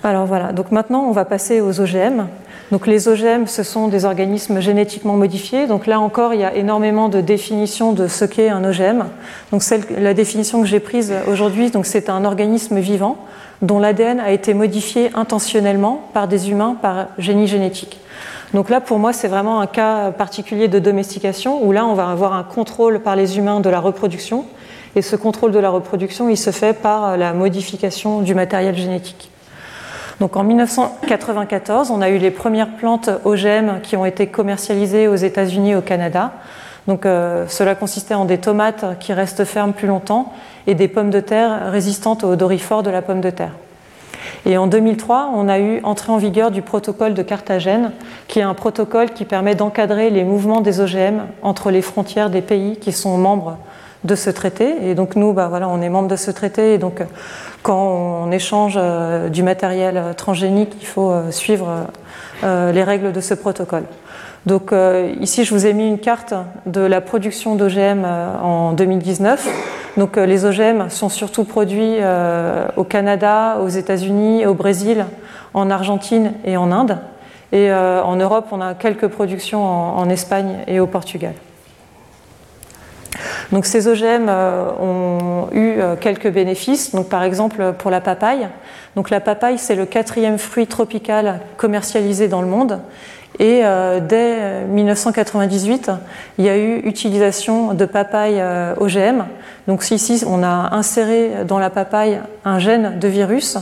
[0.01, 2.27] Alors voilà, donc maintenant on va passer aux OGM.
[2.71, 5.67] Donc les OGM, ce sont des organismes génétiquement modifiés.
[5.67, 9.05] Donc là encore, il y a énormément de définitions de ce qu'est un OGM.
[9.51, 9.63] Donc
[9.97, 13.17] la définition que j'ai prise aujourd'hui, c'est un organisme vivant
[13.61, 17.99] dont l'ADN a été modifié intentionnellement par des humains par génie génétique.
[18.53, 22.09] Donc là, pour moi, c'est vraiment un cas particulier de domestication où là, on va
[22.09, 24.45] avoir un contrôle par les humains de la reproduction.
[24.95, 29.28] Et ce contrôle de la reproduction, il se fait par la modification du matériel génétique.
[30.19, 35.15] Donc en 1994, on a eu les premières plantes OGM qui ont été commercialisées aux
[35.15, 36.33] États-Unis et au Canada.
[37.05, 40.33] Euh, cela consistait en des tomates qui restent fermes plus longtemps
[40.67, 43.53] et des pommes de terre résistantes au dorifort de la pomme de terre.
[44.45, 47.91] Et en 2003, on a eu entrée en vigueur du protocole de Carthagène,
[48.27, 52.41] qui est un protocole qui permet d'encadrer les mouvements des OGM entre les frontières des
[52.41, 53.57] pays qui sont membres
[54.03, 54.89] de ce traité.
[54.89, 56.73] Et donc nous, bah, voilà, on est membre de ce traité.
[56.73, 57.01] Et donc
[57.61, 61.87] quand on échange euh, du matériel transgénique, il faut euh, suivre
[62.43, 63.83] euh, les règles de ce protocole.
[64.45, 64.73] Donc
[65.19, 66.33] ici, je vous ai mis une carte
[66.65, 68.05] de la production d'OGM
[68.41, 69.47] en 2019.
[69.97, 71.97] Donc les OGM sont surtout produits
[72.77, 75.05] au Canada, aux États-Unis, au Brésil,
[75.53, 76.99] en Argentine et en Inde.
[77.51, 81.33] Et en Europe, on a quelques productions en Espagne et au Portugal.
[83.51, 86.93] Donc ces OGM euh, ont eu euh, quelques bénéfices.
[86.93, 88.47] Donc par exemple pour la papaye.
[88.95, 92.79] Donc la papaye c'est le quatrième fruit tropical commercialisé dans le monde.
[93.39, 95.91] Et euh, dès 1998,
[96.37, 98.43] il y a eu utilisation de papaye
[98.77, 99.25] OGM.
[99.67, 103.57] Donc ici, on a inséré dans la papaye un gène de virus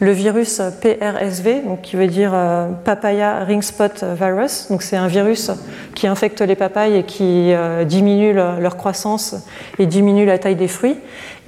[0.00, 4.68] le virus PRSV, donc qui veut dire euh, Papaya Ring Spot Virus.
[4.70, 5.50] Donc c'est un virus
[5.94, 9.34] qui infecte les papayes et qui euh, diminue leur croissance
[9.78, 10.96] et diminue la taille des fruits.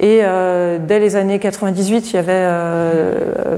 [0.01, 2.49] Et euh, dès les années 98, il y avait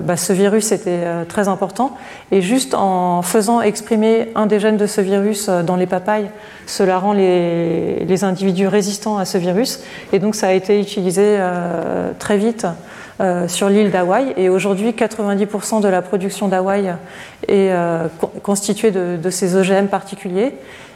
[0.02, 1.96] bah, ce virus était très important.
[2.30, 6.28] Et juste en faisant exprimer un des gènes de ce virus dans les papayes,
[6.66, 9.80] cela rend les, les individus résistants à ce virus.
[10.12, 11.38] Et donc ça a été utilisé
[12.18, 12.66] très vite
[13.46, 14.32] sur l'île d'Hawaï.
[14.36, 16.94] Et aujourd'hui, 90% de la production d'Hawaï
[17.48, 18.06] est euh,
[18.42, 20.54] constituée de, ces OGM particuliers.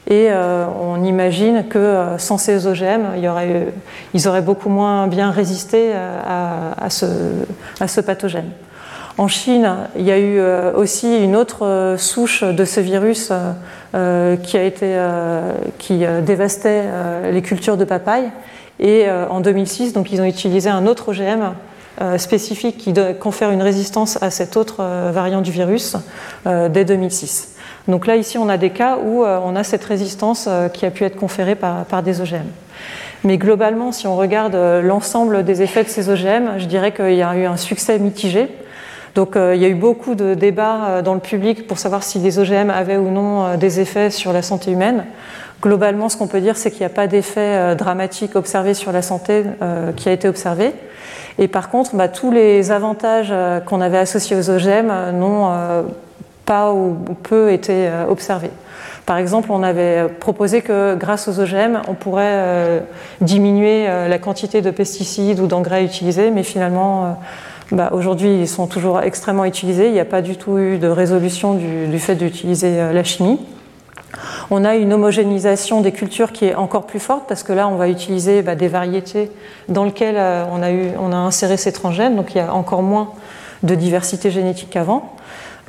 [0.08, 3.16] Et euh, on imagine que sans ces OGM,
[4.14, 7.06] ils auraient beaucoup moins bien résisté à, ce,
[7.80, 8.50] à, ce, pathogène.
[9.18, 10.40] En Chine, il y a eu
[10.74, 13.32] aussi une autre souche de ce virus
[13.92, 14.96] qui, a été,
[15.78, 16.84] qui dévastait
[17.32, 18.30] les cultures de papaye.
[18.78, 21.50] Et en 2006, donc, ils ont utilisé un autre OGM euh,
[22.18, 25.96] spécifique qui confère une résistance à cette autre euh, variant du virus
[26.46, 27.54] euh, dès 2006.
[27.88, 31.04] Donc là, ici, on a des cas où on a cette résistance qui a pu
[31.04, 32.48] être conférée par, des OGM.
[33.22, 37.22] Mais globalement, si on regarde l'ensemble des effets de ces OGM, je dirais qu'il y
[37.22, 38.48] a eu un succès mitigé.
[39.14, 42.40] Donc il y a eu beaucoup de débats dans le public pour savoir si les
[42.40, 45.04] OGM avaient ou non des effets sur la santé humaine.
[45.62, 49.02] Globalement, ce qu'on peut dire, c'est qu'il n'y a pas d'effet dramatique observé sur la
[49.02, 49.44] santé
[49.96, 50.74] qui a été observé.
[51.38, 55.50] Et par contre, bah, tous les avantages euh, qu'on avait associés aux OGM euh, n'ont
[55.50, 55.82] euh,
[56.46, 58.50] pas ou peu été observés.
[59.04, 62.84] Par exemple, on avait proposé que grâce aux OGM, on pourrait
[63.20, 67.18] diminuer la quantité de pesticides ou d'engrais utilisés, mais finalement,
[67.72, 69.88] bah, aujourd'hui, ils sont toujours extrêmement utilisés.
[69.88, 73.40] Il n'y a pas du tout eu de résolution du fait d'utiliser la chimie.
[74.50, 77.76] On a une homogénéisation des cultures qui est encore plus forte parce que là, on
[77.76, 79.30] va utiliser bah, des variétés
[79.68, 80.20] dans lesquelles
[80.52, 83.10] on a, eu, on a inséré ces transgènes, donc il y a encore moins
[83.62, 85.16] de diversité génétique qu'avant.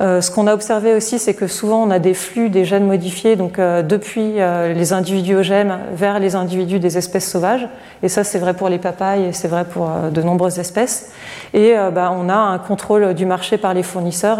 [0.00, 2.86] Euh, ce qu'on a observé aussi, c'est que souvent on a des flux des gènes
[2.86, 7.68] modifiés, donc euh, depuis euh, les individus OGM vers les individus des espèces sauvages.
[8.04, 11.10] Et ça, c'est vrai pour les papayes et c'est vrai pour de nombreuses espèces.
[11.52, 14.38] Et bah, on a un contrôle du marché par les fournisseurs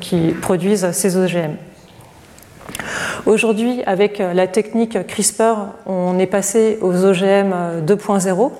[0.00, 1.56] qui produisent ces OGM.
[3.26, 5.54] Aujourd'hui, avec la technique CRISPR,
[5.86, 8.50] on est passé aux OGM 2.0.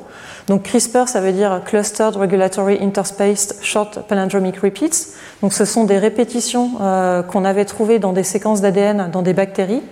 [0.46, 5.14] Donc CRISPR, ça veut dire Clustered Regulatory Interspaced Short Palindromic Repeats.
[5.40, 9.32] Donc ce sont des répétitions euh, qu'on avait trouvées dans des séquences d'ADN dans des
[9.32, 9.82] bactéries.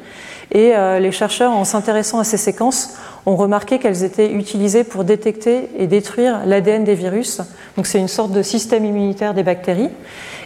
[0.50, 2.96] Et euh, les chercheurs, en s'intéressant à ces séquences,
[3.26, 7.40] ont remarqué qu'elles étaient utilisées pour détecter et détruire l'ADN des virus.
[7.76, 9.90] Donc c'est une sorte de système immunitaire des bactéries.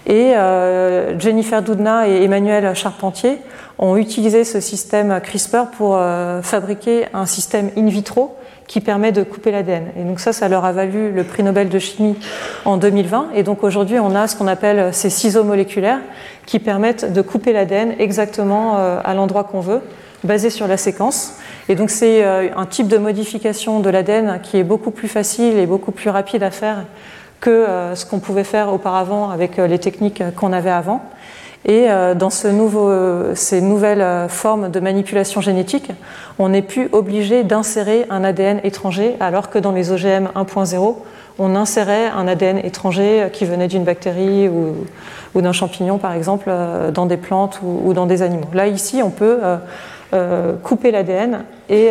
[0.07, 3.39] Et euh, Jennifer Doudna et Emmanuel Charpentier
[3.79, 5.99] ont utilisé ce système CRISPR pour
[6.43, 9.87] fabriquer un système in vitro qui permet de couper l'ADN.
[9.99, 12.17] Et donc ça, ça leur a valu le prix Nobel de chimie
[12.65, 13.29] en 2020.
[13.35, 16.01] Et donc aujourd'hui, on a ce qu'on appelle ces ciseaux moléculaires
[16.47, 19.81] qui permettent de couper l'ADN exactement euh, à l'endroit qu'on veut,
[20.27, 21.35] basé sur la séquence.
[21.69, 25.59] Et donc c'est euh, un type de modification de l'ADN qui est beaucoup plus facile
[25.59, 26.85] et beaucoup plus rapide à faire
[27.41, 31.03] que euh, ce qu'on pouvait faire auparavant avec les techniques qu'on avait avant.
[31.67, 32.93] Et euh, dans ce nouveau,
[33.35, 35.91] ces nouvelles euh, formes de manipulation génétique,
[36.39, 40.95] on n'est plus obligé d'insérer un ADN étranger, alors que dans les OGM 1.0,
[41.41, 46.93] on insérait un ADN étranger qui venait d'une bactérie ou, d'un champignon, par exemple, euh,
[46.93, 48.47] dans des plantes ou, dans des animaux.
[48.55, 49.39] Là, ici, on peut
[50.63, 51.91] couper l'ADN et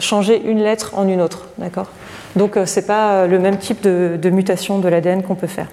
[0.00, 1.46] changer une lettre en une autre.
[1.58, 1.86] D'accord?
[2.36, 5.68] Donc, ce n'est pas le même type de mutation de l'ADN qu'on peut faire.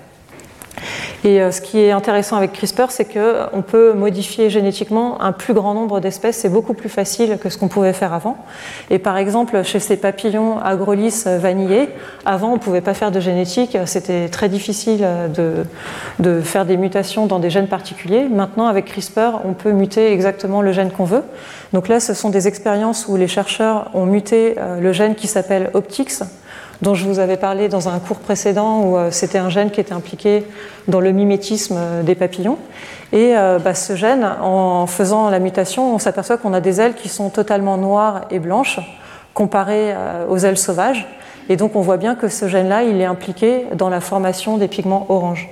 [1.23, 5.53] Et euh, ce qui est intéressant avec CRISPR, c'est qu'on peut modifier génétiquement un plus
[5.53, 6.37] grand nombre d'espèces.
[6.37, 8.37] C'est beaucoup plus facile que ce qu'on pouvait faire avant.
[8.89, 11.89] Et par exemple, chez ces papillons agrolis vanillés,
[12.25, 13.77] avant, on ne pouvait pas faire de génétique.
[13.85, 15.05] C'était très difficile
[15.35, 15.65] de,
[16.19, 18.27] de faire des mutations dans des gènes particuliers.
[18.27, 21.23] Maintenant, avec CRISPR, on peut muter exactement le gène qu'on veut.
[21.73, 25.27] Donc là, ce sont des expériences où les chercheurs ont muté euh, le gène qui
[25.27, 26.23] s'appelle Optix
[26.81, 29.79] dont je vous avais parlé dans un cours précédent où euh, c'était un gène qui
[29.79, 30.43] était impliqué
[30.87, 32.57] dans le mimétisme euh, des papillons.
[33.13, 36.95] Et euh, bah, ce gène, en faisant la mutation, on s'aperçoit qu'on a des ailes
[36.95, 38.79] qui sont totalement noires et blanches
[39.33, 39.95] comparées
[40.27, 41.07] aux ailes sauvages.
[41.47, 44.67] Et donc on voit bien que ce gène-là, il est impliqué dans la formation des
[44.67, 45.47] pigments orange.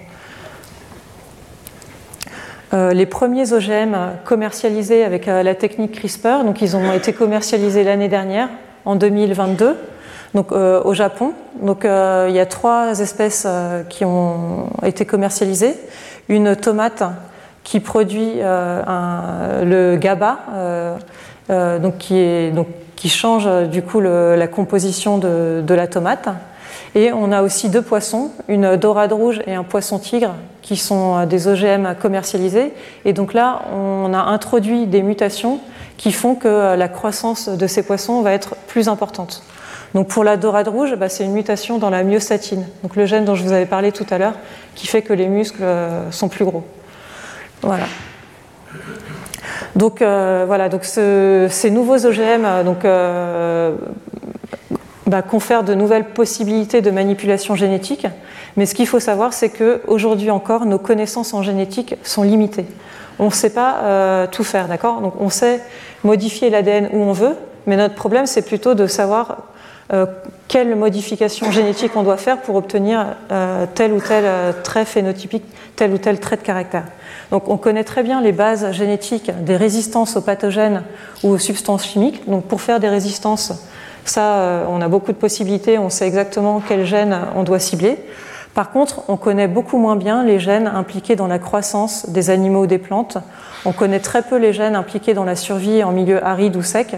[2.74, 8.50] les premiers OGM commercialisés avec la technique CRISPR, donc ils ont été commercialisés l'année dernière,
[8.84, 9.78] en 2022
[10.34, 11.34] donc, euh, au Japon.
[11.62, 15.76] Donc, euh, il y a trois espèces euh, qui ont été commercialisées.
[16.28, 17.04] Une tomate
[17.64, 20.38] qui produit le GABA,
[21.80, 26.30] donc qui, change du coup la composition de, la tomate.
[26.96, 31.26] Et on a aussi deux poissons, une dorade rouge et un poisson tigre, qui sont
[31.26, 32.74] des OGM commercialisés.
[33.06, 35.60] Et donc là, on a introduit des mutations
[35.98, 39.44] qui font que la croissance de ces poissons va être plus importante.
[39.96, 43.26] Donc pour la dorade rouge, bah, c'est une mutation dans la myostatine, donc le gène
[43.26, 44.36] dont je vous avais parlé tout à l'heure,
[44.76, 46.64] qui fait que les muscles euh, sont plus gros.
[47.62, 47.86] Voilà.
[49.76, 52.46] Donc euh, voilà, donc ces nouveaux OGM
[52.86, 53.76] euh,
[55.08, 58.06] bah, confèrent de nouvelles possibilités de manipulation génétique.
[58.58, 62.66] Mais ce qu'il faut savoir, c'est qu'aujourd'hui encore, nos connaissances en génétique sont limitées.
[63.18, 65.02] On ne sait pas tout faire, d'accord?
[65.02, 65.62] Donc on sait
[66.04, 67.36] modifier l'ADN où on veut,
[67.68, 69.50] mais notre problème, c'est plutôt de savoir
[69.92, 70.06] euh,
[70.48, 75.44] quelle modification génétique on doit faire pour obtenir euh, tel ou tel euh, trait phénotypique,
[75.76, 76.84] tel ou tel trait de caractère?
[77.32, 80.84] Donc on connaît très bien les bases génétiques des résistances aux pathogènes
[81.24, 82.30] ou aux substances chimiques.
[82.30, 83.54] Donc pour faire des résistances,
[84.06, 87.98] ça, on a beaucoup de possibilités, on sait exactement quel gène on doit cibler.
[88.54, 92.64] Par contre, on connaît beaucoup moins bien les gènes impliqués dans la croissance des animaux
[92.64, 93.18] ou des plantes.
[93.66, 96.96] On connaît très peu les gènes impliqués dans la survie en milieu aride ou sec.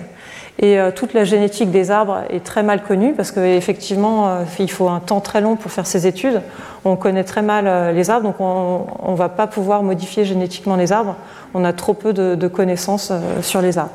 [0.59, 4.69] Et euh, toute la génétique des arbres est très mal connue parce qu'effectivement, euh, il
[4.69, 6.41] faut un temps très long pour faire ces études.
[6.85, 10.75] On connaît très mal euh, les arbres, donc on ne va pas pouvoir modifier génétiquement
[10.75, 11.15] les arbres.
[11.53, 13.91] On a trop peu de, connaissances sur les arbres.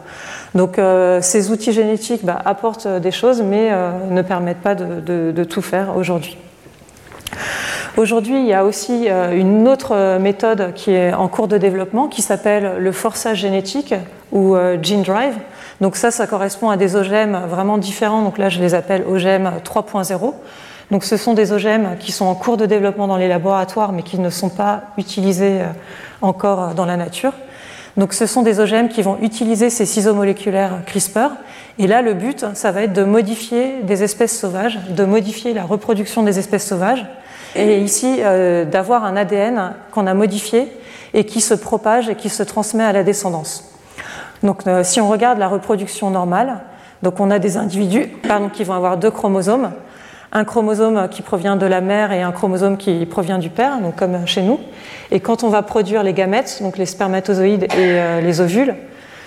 [0.55, 0.79] Donc
[1.23, 3.71] ces outils génétiques bah, apportent des choses, mais
[4.11, 6.37] ne permettent pas de, de tout faire aujourd'hui.
[7.97, 12.21] Aujourd'hui, il y a aussi une autre méthode qui est en cours de développement qui
[12.21, 13.95] s'appelle le forçage génétique
[14.33, 15.35] ou gene drive.
[15.81, 18.23] Donc ça, ça correspond à des OGM vraiment différents.
[18.23, 20.35] Donc là, je les appelle OGM 3.0.
[20.91, 24.03] Donc ce sont des OGM qui sont en cours de développement dans les laboratoires, mais
[24.03, 25.67] qui ne sont pas utilisés euh,
[26.23, 27.33] encore dans la nature.
[27.97, 31.31] Donc ce sont des OGM qui vont utiliser ces ciseaux moléculaires CRISPR.
[31.79, 35.65] Et là, le but, ça va être de modifier des espèces sauvages, de modifier la
[35.65, 37.05] reproduction des espèces sauvages.
[37.55, 40.71] Et ici, euh, d'avoir un ADN qu'on a modifié
[41.15, 43.76] et qui se propage et qui se transmet à la descendance.
[44.43, 46.61] Donc euh, si on regarde la reproduction normale,
[47.03, 48.11] donc on a des individus
[48.53, 49.71] qui vont avoir deux chromosomes,
[50.33, 53.97] un chromosome qui provient de la mère et un chromosome qui provient du père, donc
[53.97, 54.59] comme chez nous.
[55.11, 58.75] Et quand on va produire les gamètes, donc les spermatozoïdes et euh, les ovules,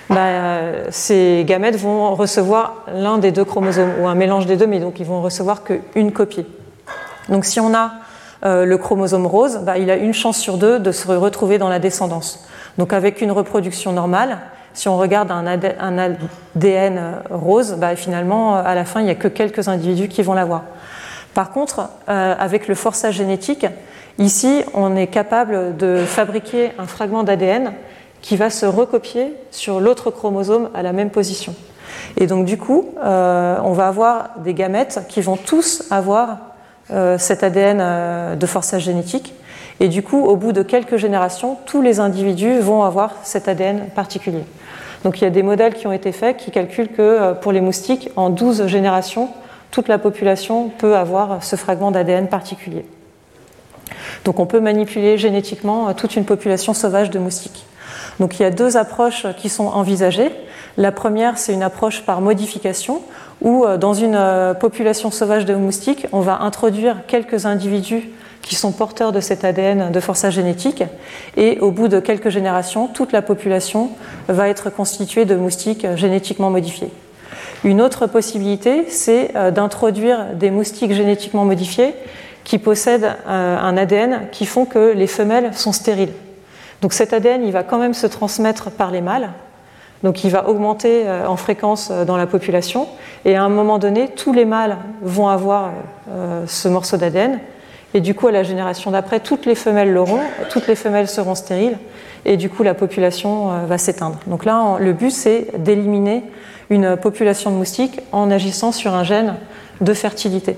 [0.10, 0.26] bah,
[0.90, 5.00] ces gamètes vont recevoir l'un des deux chromosomes ou un mélange des deux, mais donc
[5.00, 6.46] ils vont recevoir qu'une copie.
[7.30, 7.92] Donc si on a
[8.46, 11.70] euh, le chromosome rose, bah, il a une chance sur deux de se retrouver dans
[11.70, 12.46] la descendance.
[12.78, 14.40] Donc avec une reproduction normale,
[14.74, 15.46] si on regarde un
[15.98, 20.34] ADN rose, bah, finalement, à la fin, il n'y a que quelques individus qui vont
[20.34, 20.64] l'avoir.
[21.34, 23.66] Par contre, euh, avec le forçage génétique,
[24.18, 27.74] ici, on est capable de fabriquer un fragment d'ADN
[28.22, 31.56] qui va se recopier sur l'autre chromosome à la même position.
[32.18, 36.38] Et donc, du coup, euh, on va avoir des gamètes qui vont tous avoir
[36.92, 39.34] euh, cet ADN euh, de forçage génétique.
[39.80, 43.90] Et du coup, au bout de quelques générations, tous les individus vont avoir cet ADN
[43.96, 44.44] particulier.
[45.04, 47.52] Donc il y a des modèles qui ont été faits qui calculent que euh, pour
[47.52, 49.30] les moustiques, en 12 générations,
[49.72, 52.86] toute la population peut avoir ce fragment d'ADN particulier.
[54.26, 57.66] Donc on peut manipuler génétiquement toute une population sauvage de moustiques.
[58.20, 60.32] Donc il y a deux approches qui sont envisagées.
[60.78, 63.02] La première, c'est une approche par modification,
[63.42, 68.10] où euh, dans une euh, population sauvage de moustiques, on va introduire quelques individus
[68.42, 70.84] qui sont porteurs de cet ADN de forçage génétique,
[71.38, 73.90] et au bout de quelques générations, toute la population
[74.28, 76.92] va être constituée de moustiques génétiquement modifiés.
[77.64, 81.94] Une autre possibilité, c'est euh, d'introduire des moustiques génétiquement modifiés
[82.46, 86.14] qui possèdent un ADN qui font que les femelles sont stériles.
[86.82, 89.30] Donc cet ADN, il va quand même se transmettre par les mâles,
[90.04, 92.88] donc il va augmenter euh, en fréquence euh, dans la population.
[93.26, 95.72] Et à un moment donné, tous les mâles vont avoir
[96.10, 97.40] euh, ce morceau d'ADN.
[97.94, 100.20] Et du coup, à la génération d'après, toutes les femelles l'auront,
[100.50, 101.78] toutes les femelles seront stériles.
[102.26, 104.20] Et du coup, la population va s'éteindre.
[104.28, 106.24] Donc là, le but, c'est d'éliminer
[106.70, 109.36] une population de moustiques en agissant sur un gène
[109.82, 110.58] de fertilité.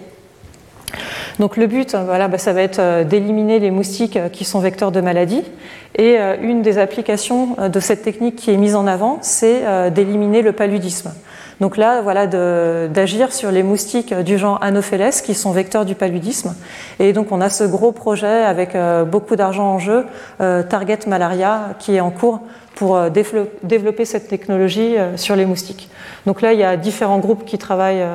[1.40, 5.00] Donc le but, voilà, bah, ça va être d'éliminer les moustiques qui sont vecteurs de
[5.00, 5.44] maladies
[5.96, 9.66] et euh, une des applications euh, de cette technique qui est mise en avant, c'est
[9.66, 11.12] euh, d'éliminer le paludisme.
[11.62, 16.56] Donc là, voilà, d'agir sur les moustiques du genre Anopheles qui sont vecteurs du paludisme.
[17.00, 18.76] Et donc on a ce gros projet avec
[19.10, 20.06] beaucoup d'argent en jeu,
[20.40, 22.40] Target Malaria, qui est en cours
[22.74, 25.90] pour développer cette technologie sur les moustiques.
[26.26, 28.06] Donc là, il y a différents groupes qui travaillent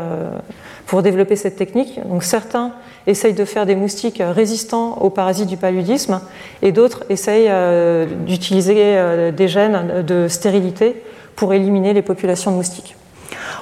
[0.86, 2.01] pour développer cette technique.
[2.09, 2.72] Donc certains
[3.07, 6.20] essayent de faire des moustiques résistants aux parasites du paludisme
[6.62, 11.03] et d'autres essayent euh, d'utiliser euh, des gènes de stérilité
[11.34, 12.97] pour éliminer les populations de moustiques.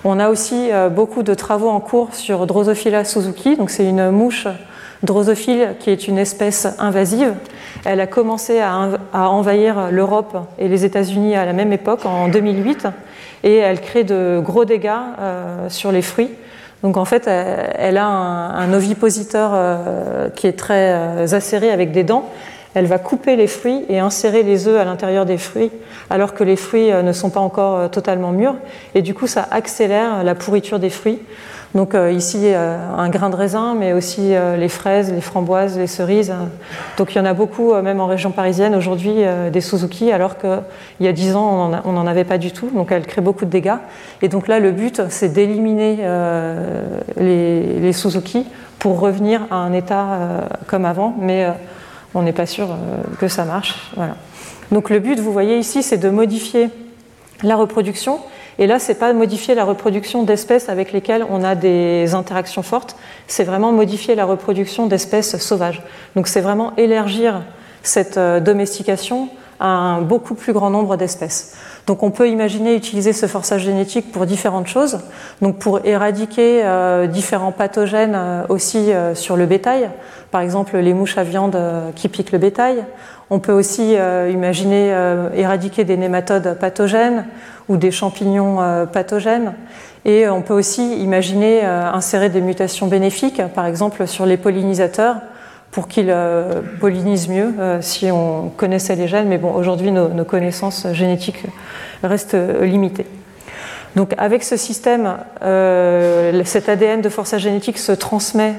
[0.04, 4.10] On a aussi euh, beaucoup de travaux en cours sur Drosophila suzuki, donc c'est une
[4.10, 4.46] mouche
[5.02, 7.34] drosophile qui est une espèce invasive.
[7.84, 12.86] Elle a commencé à, envahir l'Europe et les États-Unis à la même époque, en 2008,
[13.42, 14.90] et elle crée de gros dégâts
[15.68, 16.30] sur les fruits.
[16.84, 22.04] Donc en fait, elle a un, ovipositeur euh, qui est très euh, acéré avec des
[22.04, 22.28] dents.
[22.74, 25.70] Elle va couper les fruits et insérer les œufs à l'intérieur des fruits,
[26.10, 28.56] alors que les fruits euh, ne sont pas encore totalement mûrs.
[28.94, 31.20] Et du coup, ça accélère la pourriture des fruits.
[31.74, 35.76] Donc euh, ici, euh, un grain de raisin, mais aussi euh, les fraises, les framboises,
[35.76, 36.32] les cerises.
[36.96, 39.16] Donc il y en a beaucoup, même en région parisienne aujourd'hui,
[39.52, 40.60] des Suzuki, alors qu'il
[41.00, 42.70] y a 10 ans, on n'en avait pas du tout.
[42.72, 43.74] Donc elle crée beaucoup de dégâts.
[44.22, 45.98] Et donc là, le but, c'est d'éliminer
[47.16, 48.46] les, Suzuki
[48.78, 51.48] pour revenir à un état comme avant, mais
[52.14, 52.68] on n'est pas sûr
[53.18, 53.92] que ça marche.
[54.72, 56.70] Donc le but, vous voyez ici, c'est de modifier
[57.42, 58.20] la reproduction
[58.58, 62.96] et là, c'est pas modifier la reproduction d'espèces avec lesquelles on a des interactions fortes,
[63.26, 65.82] c'est vraiment modifier la reproduction d'espèces sauvages.
[66.14, 67.42] Donc c'est vraiment élargir
[67.82, 71.56] cette euh, domestication à un beaucoup plus grand nombre d'espèces.
[71.86, 75.00] Donc on peut imaginer utiliser ce forçage génétique pour différentes choses,
[75.42, 79.90] donc pour éradiquer euh, différents pathogènes euh, aussi sur le bétail,
[80.30, 81.58] par exemple les mouches à viande
[81.94, 82.84] qui piquent le bétail.
[83.30, 84.94] On peut aussi imaginer
[85.34, 87.24] éradiquer des nématodes pathogènes
[87.68, 89.54] ou des champignons euh, pathogènes.
[90.04, 95.16] Et on peut aussi imaginer euh, insérer des mutations bénéfiques, par exemple sur les pollinisateurs,
[95.74, 99.28] pour qu'ils euh, pollinisent mieux si on connaissait les gènes.
[99.28, 101.42] Mais bon, aujourd'hui, nos, connaissances génétiques
[102.02, 103.06] restent limitées.
[103.96, 105.16] Donc avec ce système,
[106.44, 108.54] cet ADN de forçage génétique se transmet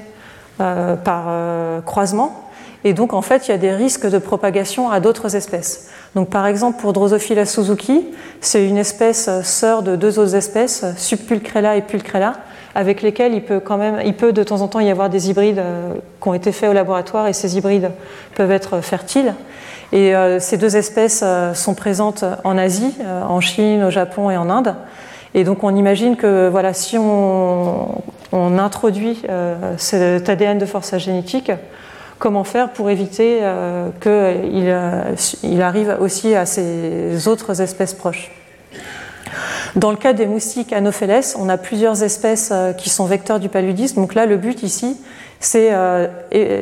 [0.58, 2.50] par croisement
[2.86, 5.90] Et donc, en fait, il y a des risques de propagation à d'autres espèces.
[6.14, 8.06] Donc, par exemple, pour Drosophila suzuki,
[8.42, 12.36] c'est une espèce sœur de deux autres espèces, Subpulcrella et Pulcrella,
[12.76, 15.30] avec lesquelles il peut quand même, il peut de temps en temps y avoir des
[15.30, 17.90] hybrides euh, qui ont été faits au laboratoire et ces hybrides
[18.36, 19.34] peuvent être fertiles.
[19.94, 22.94] Et euh, ces deux espèces euh, sont présentes en Asie,
[23.28, 24.76] en Chine, au Japon et en Inde.
[25.34, 28.02] Et donc on imagine que voilà, si on,
[28.34, 29.22] introduit
[29.78, 31.52] cet ADN de forçage génétique,
[32.20, 33.40] comment faire pour éviter
[34.02, 34.76] qu'il
[35.44, 38.32] il arrive aussi à ces autres espèces proches?
[39.76, 43.50] Dans le cas des moustiques Anopheles, on a plusieurs espèces euh, qui sont vecteurs du
[43.50, 44.00] paludisme.
[44.00, 44.98] Donc là, le but ici,
[45.40, 46.08] c'est euh,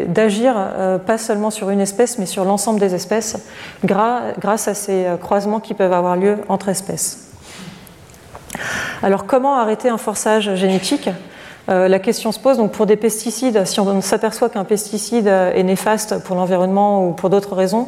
[0.07, 3.38] d'agir euh, pas seulement sur une espèce, mais sur l'ensemble des espèces,
[3.84, 7.30] grâce à ces croisements qui peuvent avoir lieu entre espèces.
[9.03, 11.09] Alors, comment arrêter un forçage génétique?
[11.68, 16.22] La question se pose donc pour des pesticides, si on s'aperçoit qu'un pesticide est néfaste
[16.24, 17.88] pour l'environnement ou pour d'autres raisons,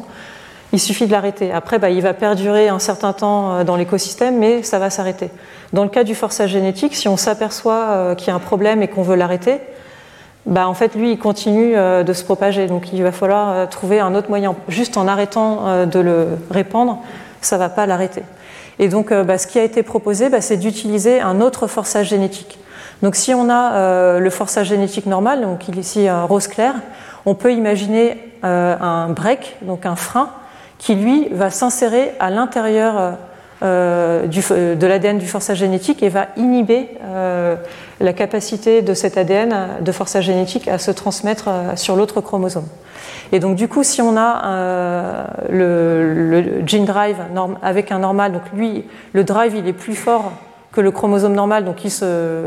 [0.72, 1.52] il suffit de l'arrêter.
[1.52, 5.30] Après, bah, il va perdurer un certain temps euh, dans l'écosystème, mais ça va s'arrêter.
[5.72, 8.82] Dans le cas du forçage génétique, si on s'aperçoit euh, qu'il y a un problème
[8.82, 9.60] et qu'on veut l'arrêter,
[10.44, 12.66] bah, en fait, lui, il continue euh, de se propager.
[12.66, 14.54] Donc, il va falloir trouver un autre moyen.
[14.68, 16.98] Juste en arrêtant de le répandre,
[17.40, 18.22] ça ne va pas l'arrêter.
[18.78, 22.58] Et donc, bah, ce qui a été proposé, c'est d'utiliser un autre forçage génétique.
[23.02, 26.74] Donc, si on a le forçage génétique normal, donc ici rose clair,
[27.24, 30.30] on peut imaginer un break, donc un frein,
[30.78, 33.16] qui lui va s'insérer à l'intérieur
[33.62, 37.56] euh, euh, de l'ADN du forçage génétique et va inhiber euh,
[38.00, 42.66] la capacité de cet ADN de forçage génétique à se transmettre sur l'autre chromosome.
[43.32, 47.16] Et donc du coup, si on a le, gene drive
[47.62, 50.32] avec un normal, donc lui, le drive il est plus fort
[50.76, 52.44] que le chromosome normal, donc il se,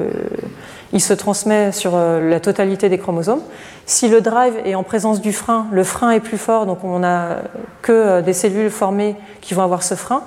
[0.94, 3.42] il se transmet sur la totalité des chromosomes.
[3.90, 7.00] Si le drive est en présence du frein, le frein est plus fort, donc on
[7.00, 7.38] n'a
[7.82, 10.22] que euh, des cellules formées qui vont avoir ce frein.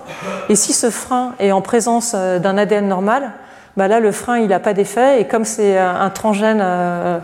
[0.49, 3.31] Et si ce frein est en présence euh, d'un ADN normal,
[3.77, 7.21] bah là le frein il n'a pas d'effet et comme c'est un transgène euh,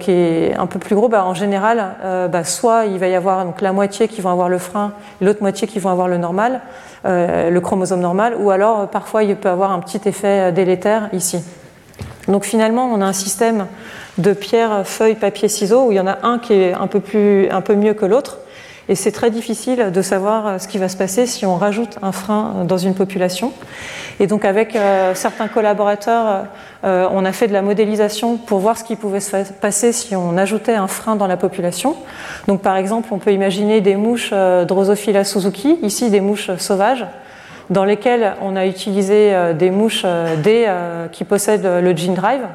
[0.00, 3.46] qui est un peu plus gros, bah en général, bah soit il va y avoir
[3.60, 6.60] la moitié qui vont avoir le frein, l'autre moitié qui vont avoir le normal,
[7.04, 11.44] le chromosome normal, ou alors parfois il peut avoir un petit effet délétère ici.
[12.26, 13.66] Donc finalement, on a un système
[14.18, 17.00] de pierre, feuille, papier, ciseaux, où il y en a un qui est un peu,
[17.00, 18.38] plus, un peu mieux que l'autre.
[18.90, 21.98] Et c'est très difficile de savoir euh, ce qui va se passer si on rajoute
[22.00, 23.52] un frein dans une population.
[24.18, 26.46] Et donc avec euh, certains collaborateurs,
[26.84, 30.16] euh, on a fait de la modélisation pour voir ce qui pouvait se passer si
[30.16, 31.96] on ajoutait un frein dans la population.
[32.46, 37.04] Donc par exemple, on peut imaginer des mouches Drosophila suzuki, ici des mouches sauvages,
[37.68, 40.06] dans lesquelles on a utilisé des mouches
[40.42, 40.66] D
[41.12, 42.46] qui possèdent le gene drive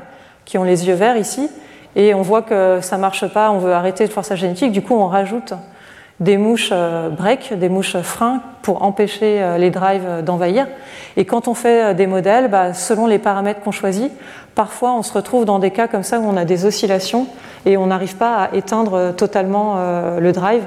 [0.45, 1.49] qui ont les yeux verts ici,
[1.95, 4.95] et on voit que ça marche pas, on veut arrêter le forçage génétique, du coup
[4.95, 5.53] on rajoute
[6.19, 10.67] des mouches euh, break, des mouches freins pour empêcher euh, les drives d'envahir.
[11.17, 14.11] Et quand on fait euh, des modèles, bah, selon les paramètres qu'on choisit,
[14.55, 17.27] parfois on se retrouve dans des cas comme ça où on a des oscillations
[17.65, 19.77] et on n'arrive pas à éteindre totalement
[20.19, 20.63] le drive.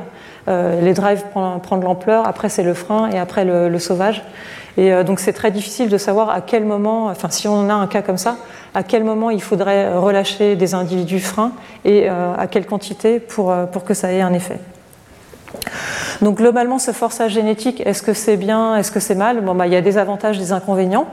[0.49, 1.23] Les drives
[1.63, 4.25] prennent l'ampleur, après c'est le frein et après le, sauvage.
[4.79, 7.87] Et donc c'est très difficile de savoir à quel moment, enfin si on a un
[7.87, 8.39] cas comme ça,
[8.77, 11.53] à quel moment il faudrait relâcher des individus freins
[11.87, 14.59] et euh, à quelle quantité pour, euh, pour que ça ait un effet.
[16.23, 19.43] Donc globalement, ce forçage génétique, est-ce que c'est bien, est-ce que c'est mal?
[19.43, 21.07] Bon, bah, Il y a des avantages, des inconvénients.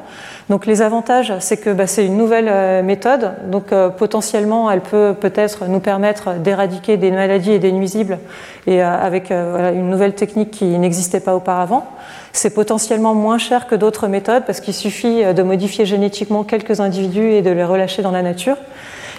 [0.49, 5.15] Donc les avantages, c'est que bah, c'est une nouvelle euh, méthode, donc potentiellement, elle peut
[5.19, 8.19] peut-être nous permettre d'éradiquer des maladies et des nuisibles,
[8.67, 11.87] et avec une nouvelle technique qui n'existait pas auparavant.
[12.35, 16.79] C'est potentiellement moins cher que d'autres méthodes parce qu'il suffit euh, de modifier génétiquement quelques
[16.79, 18.57] individus et de les relâcher dans la nature.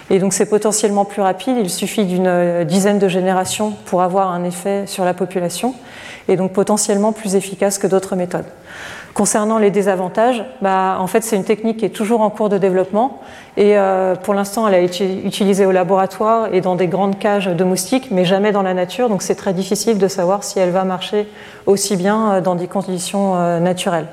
[0.09, 4.31] Et donc c'est potentiellement plus rapide, il suffit d'une euh, dizaine de générations pour avoir
[4.31, 5.73] un effet sur la population,
[6.27, 8.45] et donc potentiellement plus efficace que d'autres méthodes.
[9.15, 12.57] Concernant les désavantages, bah, en fait, c'est une technique qui est toujours en cours de
[12.57, 13.21] développement
[13.55, 17.47] et euh, pour l'instant, elle a été utilisée au laboratoire et dans des grandes cages
[17.47, 19.07] de moustiques, mais jamais dans la nature.
[19.07, 21.29] Donc, c'est très difficile de savoir si elle va marcher
[21.65, 24.07] aussi bien euh, dans des conditions naturelles.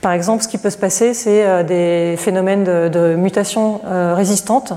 [0.00, 3.80] Par exemple, ce qui peut se passer, c'est des phénomènes de, de mutations
[4.14, 4.72] résistantes.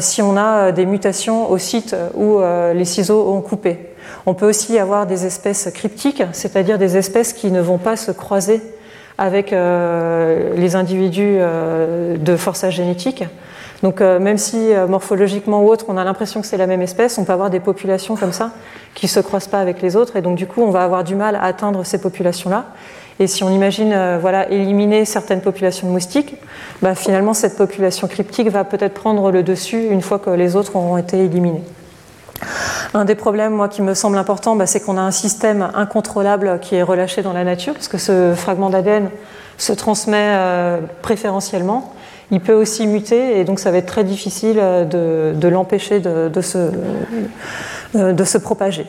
[0.00, 2.40] Si on a des mutations au site où
[2.74, 3.94] les ciseaux ont coupé.
[4.26, 8.10] On peut aussi avoir des espèces cryptiques, c'est-à-dire des espèces qui ne vont pas se
[8.10, 8.60] croiser
[9.18, 13.24] avec euh, les individus euh, de forçage génétique.
[13.82, 17.18] Donc euh, même si morphologiquement ou autre, on a l'impression que c'est la même espèce,
[17.18, 18.52] on peut avoir des populations comme ça
[18.94, 21.04] qui ne se croisent pas avec les autres, et donc du coup on va avoir
[21.04, 22.66] du mal à atteindre ces populations-là.
[23.20, 26.36] Et si on imagine voilà, éliminer certaines populations de moustiques,
[26.82, 30.76] bah, finalement cette population cryptique va peut-être prendre le dessus une fois que les autres
[30.76, 31.64] auront été éliminés.
[32.94, 36.76] Un des problèmes, qui me semble important, bah, c'est qu'on a un système incontrôlable qui
[36.76, 39.10] est relâché dans la nature, parce que ce fragment d'ADN
[39.58, 41.92] se transmet euh, préférentiellement.
[42.30, 46.40] Il peut aussi muter, et donc ça va être très difficile de, de l'empêcher de
[46.40, 48.86] se propager.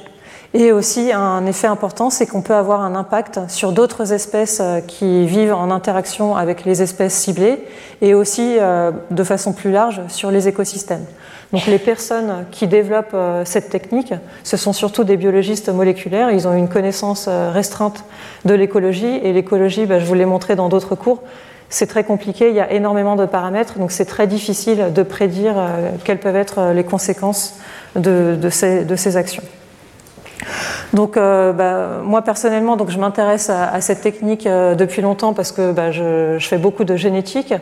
[0.55, 4.79] Et aussi, un effet important, c'est qu'on peut avoir un impact sur d'autres espèces euh,
[4.81, 7.59] qui vivent en interaction avec les espèces ciblées
[8.01, 11.05] et aussi, euh, de façon plus large, sur les écosystèmes.
[11.53, 14.11] Donc les personnes qui développent euh, cette technique,
[14.43, 16.31] ce sont surtout des biologistes moléculaires.
[16.31, 18.03] Ils ont une connaissance restreinte
[18.45, 19.19] de l'écologie.
[19.23, 21.21] Et l'écologie, bah, je vous l'ai montré dans d'autres cours,
[21.69, 22.49] c'est très compliqué.
[22.49, 23.77] Il y a énormément de paramètres.
[23.77, 25.55] Donc c'est très difficile de prédire
[26.03, 27.59] quelles peuvent être les conséquences
[27.95, 29.43] de, ces actions.
[30.93, 35.51] Donc, euh, bah, moi personnellement, donc je m'intéresse à, cette technique euh, depuis longtemps parce
[35.51, 37.53] que bah, je, fais beaucoup de génétique,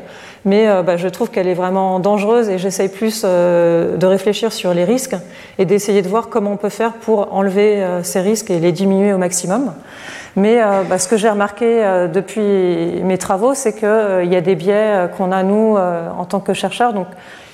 [0.46, 4.74] mais euh, bah, je trouve qu'elle est vraiment dangereuse et j'essaye plus de réfléchir sur
[4.74, 5.16] les risques
[5.58, 9.14] et d'essayer de voir comment on peut faire pour enlever ces risques et les diminuer
[9.14, 9.74] au maximum.
[10.36, 10.62] Mais
[10.98, 15.44] ce que j'ai remarqué depuis mes travaux, c'est qu'il y a des biais qu'on a
[15.44, 16.94] nous en tant que chercheurs.
[16.94, 17.08] Donc,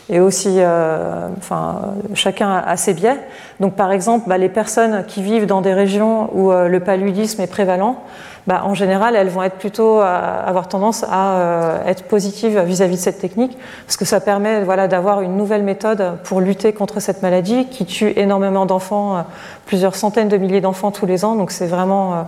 [0.09, 3.19] et aussi, euh, enfin, chacun a ses biais.
[3.59, 7.41] Donc, par exemple, bah, les personnes qui vivent dans des régions où euh, le paludisme
[7.41, 8.03] est prévalent,
[8.45, 12.95] bah, en général, elles vont être plutôt à avoir tendance à euh, être positives vis-à-vis
[12.95, 16.73] -vis de cette technique, parce que ça permet, voilà, d'avoir une nouvelle méthode pour lutter
[16.73, 19.21] contre cette maladie qui tue énormément d'enfants, euh,
[19.65, 21.35] plusieurs centaines de milliers d'enfants tous les ans.
[21.35, 22.27] Donc, c'est vraiment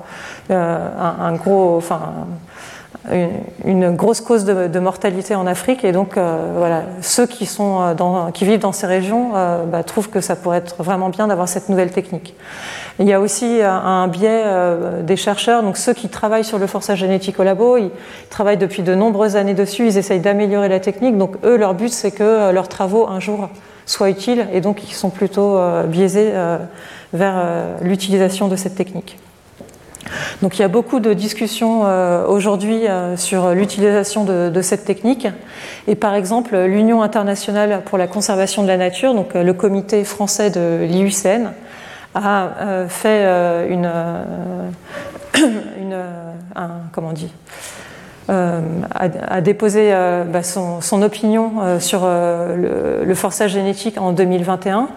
[0.51, 0.87] euh,
[1.19, 1.99] un, gros, enfin
[3.65, 5.83] une, grosse cause de, mortalité en Afrique.
[5.83, 10.21] Et donc, euh, voilà, ceux euh, qui vivent dans ces régions euh, bah, trouvent que
[10.21, 12.35] ça pourrait être vraiment bien d'avoir cette nouvelle technique.
[12.99, 14.45] Il y a aussi un biais
[15.03, 17.89] des chercheurs, donc ceux qui travaillent sur le forçage génétique au labo, ils
[18.29, 21.17] travaillent depuis de nombreuses années dessus, ils essayent d'améliorer la technique.
[21.17, 23.49] Donc, eux, leur but, c'est que leurs travaux, un jour,
[23.85, 26.31] soient utiles, et donc ils sont plutôt biaisés
[27.11, 27.45] vers
[27.81, 29.17] l'utilisation de cette technique.
[30.41, 35.27] Donc il y a beaucoup de discussions euh, aujourd'hui euh, sur l'utilisation de, cette technique.
[35.87, 40.03] Et par exemple, l'Union internationale pour la conservation de la nature, donc euh, le comité
[40.03, 41.51] français de l'IUCN,
[42.17, 43.25] a fait
[43.69, 43.91] une,
[45.77, 45.97] une
[46.55, 47.11] un, comment
[48.29, 54.87] a, déposé bah, son, opinion sur le, forçage génétique en 2021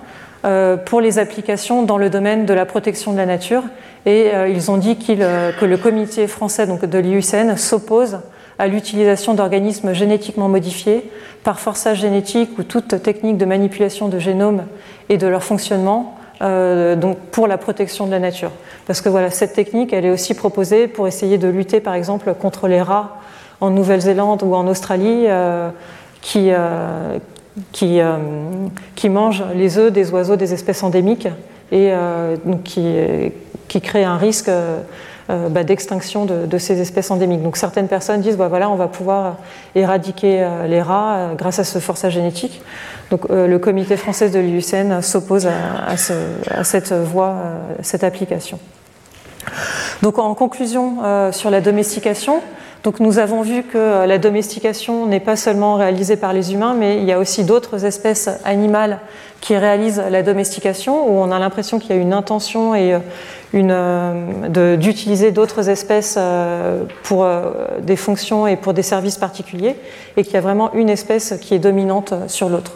[0.84, 3.64] pour les applications dans le domaine de la protection de la nature
[4.06, 8.20] et euh, ils ont dit euh, que le comité français donc, de l'IUCN s'oppose
[8.58, 11.10] à l'utilisation d'organismes génétiquement modifiés
[11.44, 14.64] par forçage génétique ou toute technique de manipulation de génome
[15.08, 18.50] et de leur fonctionnement euh, donc pour la protection de la nature.
[18.86, 22.32] Parce que voilà, cette technique, elle est aussi proposée pour essayer de lutter, par exemple,
[22.34, 23.18] contre les rats
[23.60, 25.68] en Nouvelle-Zélande ou en Australie euh,
[26.22, 27.18] qui, euh,
[27.72, 28.16] qui, euh,
[28.94, 31.28] qui, mangent les œufs des oiseaux des espèces endémiques
[31.70, 31.92] et
[32.44, 32.96] donc qui,
[33.68, 34.80] qui crée un risque euh,
[35.30, 37.42] euh, bah, d'extinction de, ces espèces endémiques.
[37.42, 39.36] Donc certaines personnes disent bah, voilà, on va pouvoir
[39.74, 42.62] éradiquer euh, les rats euh, grâce à ce forçage génétique.
[43.10, 45.52] Donc euh, le comité français de l'IUCN s'oppose à,
[45.86, 46.14] à, ce,
[46.50, 47.36] à, cette voie,
[47.82, 48.58] cette application.
[50.02, 50.98] Donc en conclusion
[51.32, 52.40] sur la domestication,
[52.84, 56.98] donc nous avons vu que la domestication n'est pas seulement réalisée par les humains, mais
[56.98, 59.00] il y a aussi d'autres espèces animales
[59.40, 62.96] qui réalisent la domestication, où on a l'impression qu'il y a une intention et
[63.54, 67.50] euh, d'utiliser d'autres espèces euh, pour euh,
[67.80, 69.76] des fonctions et pour des services particuliers,
[70.16, 72.72] et qu'il y a vraiment une espèce qui est dominante sur l'autre.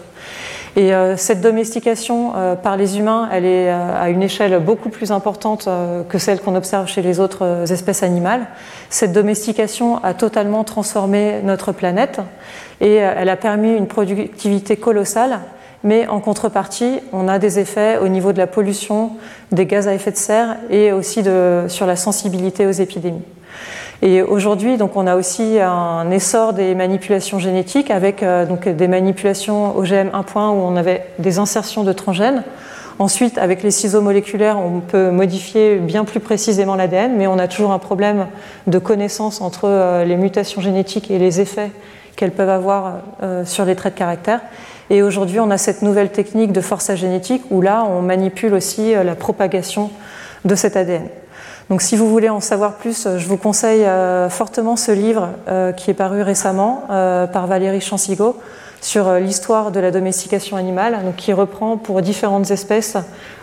[0.74, 4.88] Et euh, cette domestication euh, par les humains, elle est euh, à une échelle beaucoup
[4.88, 5.68] plus importante
[6.08, 8.46] que celle qu'on observe chez les autres espèces animales.
[8.88, 12.20] Cette domestication a totalement transformé notre planète
[12.80, 15.40] et elle a permis une productivité colossale
[15.84, 19.10] mais en contrepartie, on a des effets au niveau de la pollution,
[19.50, 21.24] des gaz à effet de serre et aussi
[21.66, 23.24] sur la sensibilité aux épidémies.
[24.04, 28.88] Et aujourd'hui, donc, on a aussi un essor des manipulations génétiques avec euh, donc, des
[28.88, 32.42] manipulations OGM 1.1 où on avait des insertions de transgènes.
[32.98, 37.46] Ensuite, avec les ciseaux moléculaires, on peut modifier bien plus précisément l'ADN, mais on a
[37.46, 38.26] toujours un problème
[38.66, 41.70] de connaissance entre euh, les mutations génétiques et les effets
[42.16, 44.40] qu'elles peuvent avoir euh, sur les traits de caractère.
[44.90, 48.94] Et aujourd'hui, on a cette nouvelle technique de forçage génétique où là, on manipule aussi
[48.94, 49.90] la propagation
[50.44, 51.04] de cet ADN.
[51.72, 55.72] Donc si vous voulez en savoir plus, je vous conseille euh, fortement ce livre euh,
[55.72, 58.38] qui est paru récemment par Valérie Chansigo
[58.82, 62.98] sur l'histoire de la domestication animale, qui reprend pour différentes espèces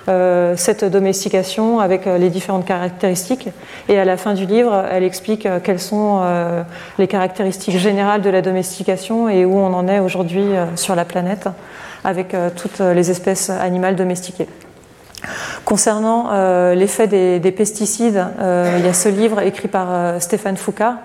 [0.09, 3.49] euh, cette domestication avec les différentes caractéristiques.
[3.87, 6.61] Et à la fin du livre, elle explique quelles sont euh,
[6.99, 11.05] les caractéristiques générales de la domestication et où on en est aujourd'hui euh, sur la
[11.05, 11.47] planète
[12.03, 14.47] avec toutes les espèces animales domestiquées.
[15.65, 16.31] Concernant
[16.73, 20.95] l'effet des, pesticides, il y a ce livre écrit par Stéphane Foucault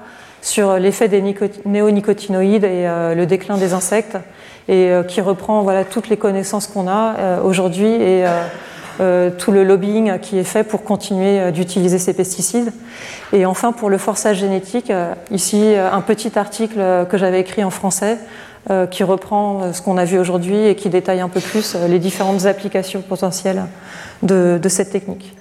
[0.40, 1.22] sur l'effet des
[1.64, 4.16] néonicotinoïdes et le déclin des insectes,
[4.68, 8.24] et qui reprend voilà, toutes les connaissances qu'on a aujourd'hui et
[9.00, 12.72] euh, tout le lobbying qui est fait pour continuer euh, d'utiliser ces pesticides.
[13.32, 17.70] Et enfin, pour le forçage génétique, euh, ici un petit article que j'avais écrit en
[17.70, 18.18] français
[18.90, 22.46] qui reprend ce qu'on a vu aujourd'hui et qui détaille un peu plus les différentes
[22.46, 23.66] applications potentielles
[24.22, 25.34] de, de cette technique.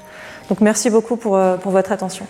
[0.49, 2.28] Donc merci beaucoup pour, pour votre attention.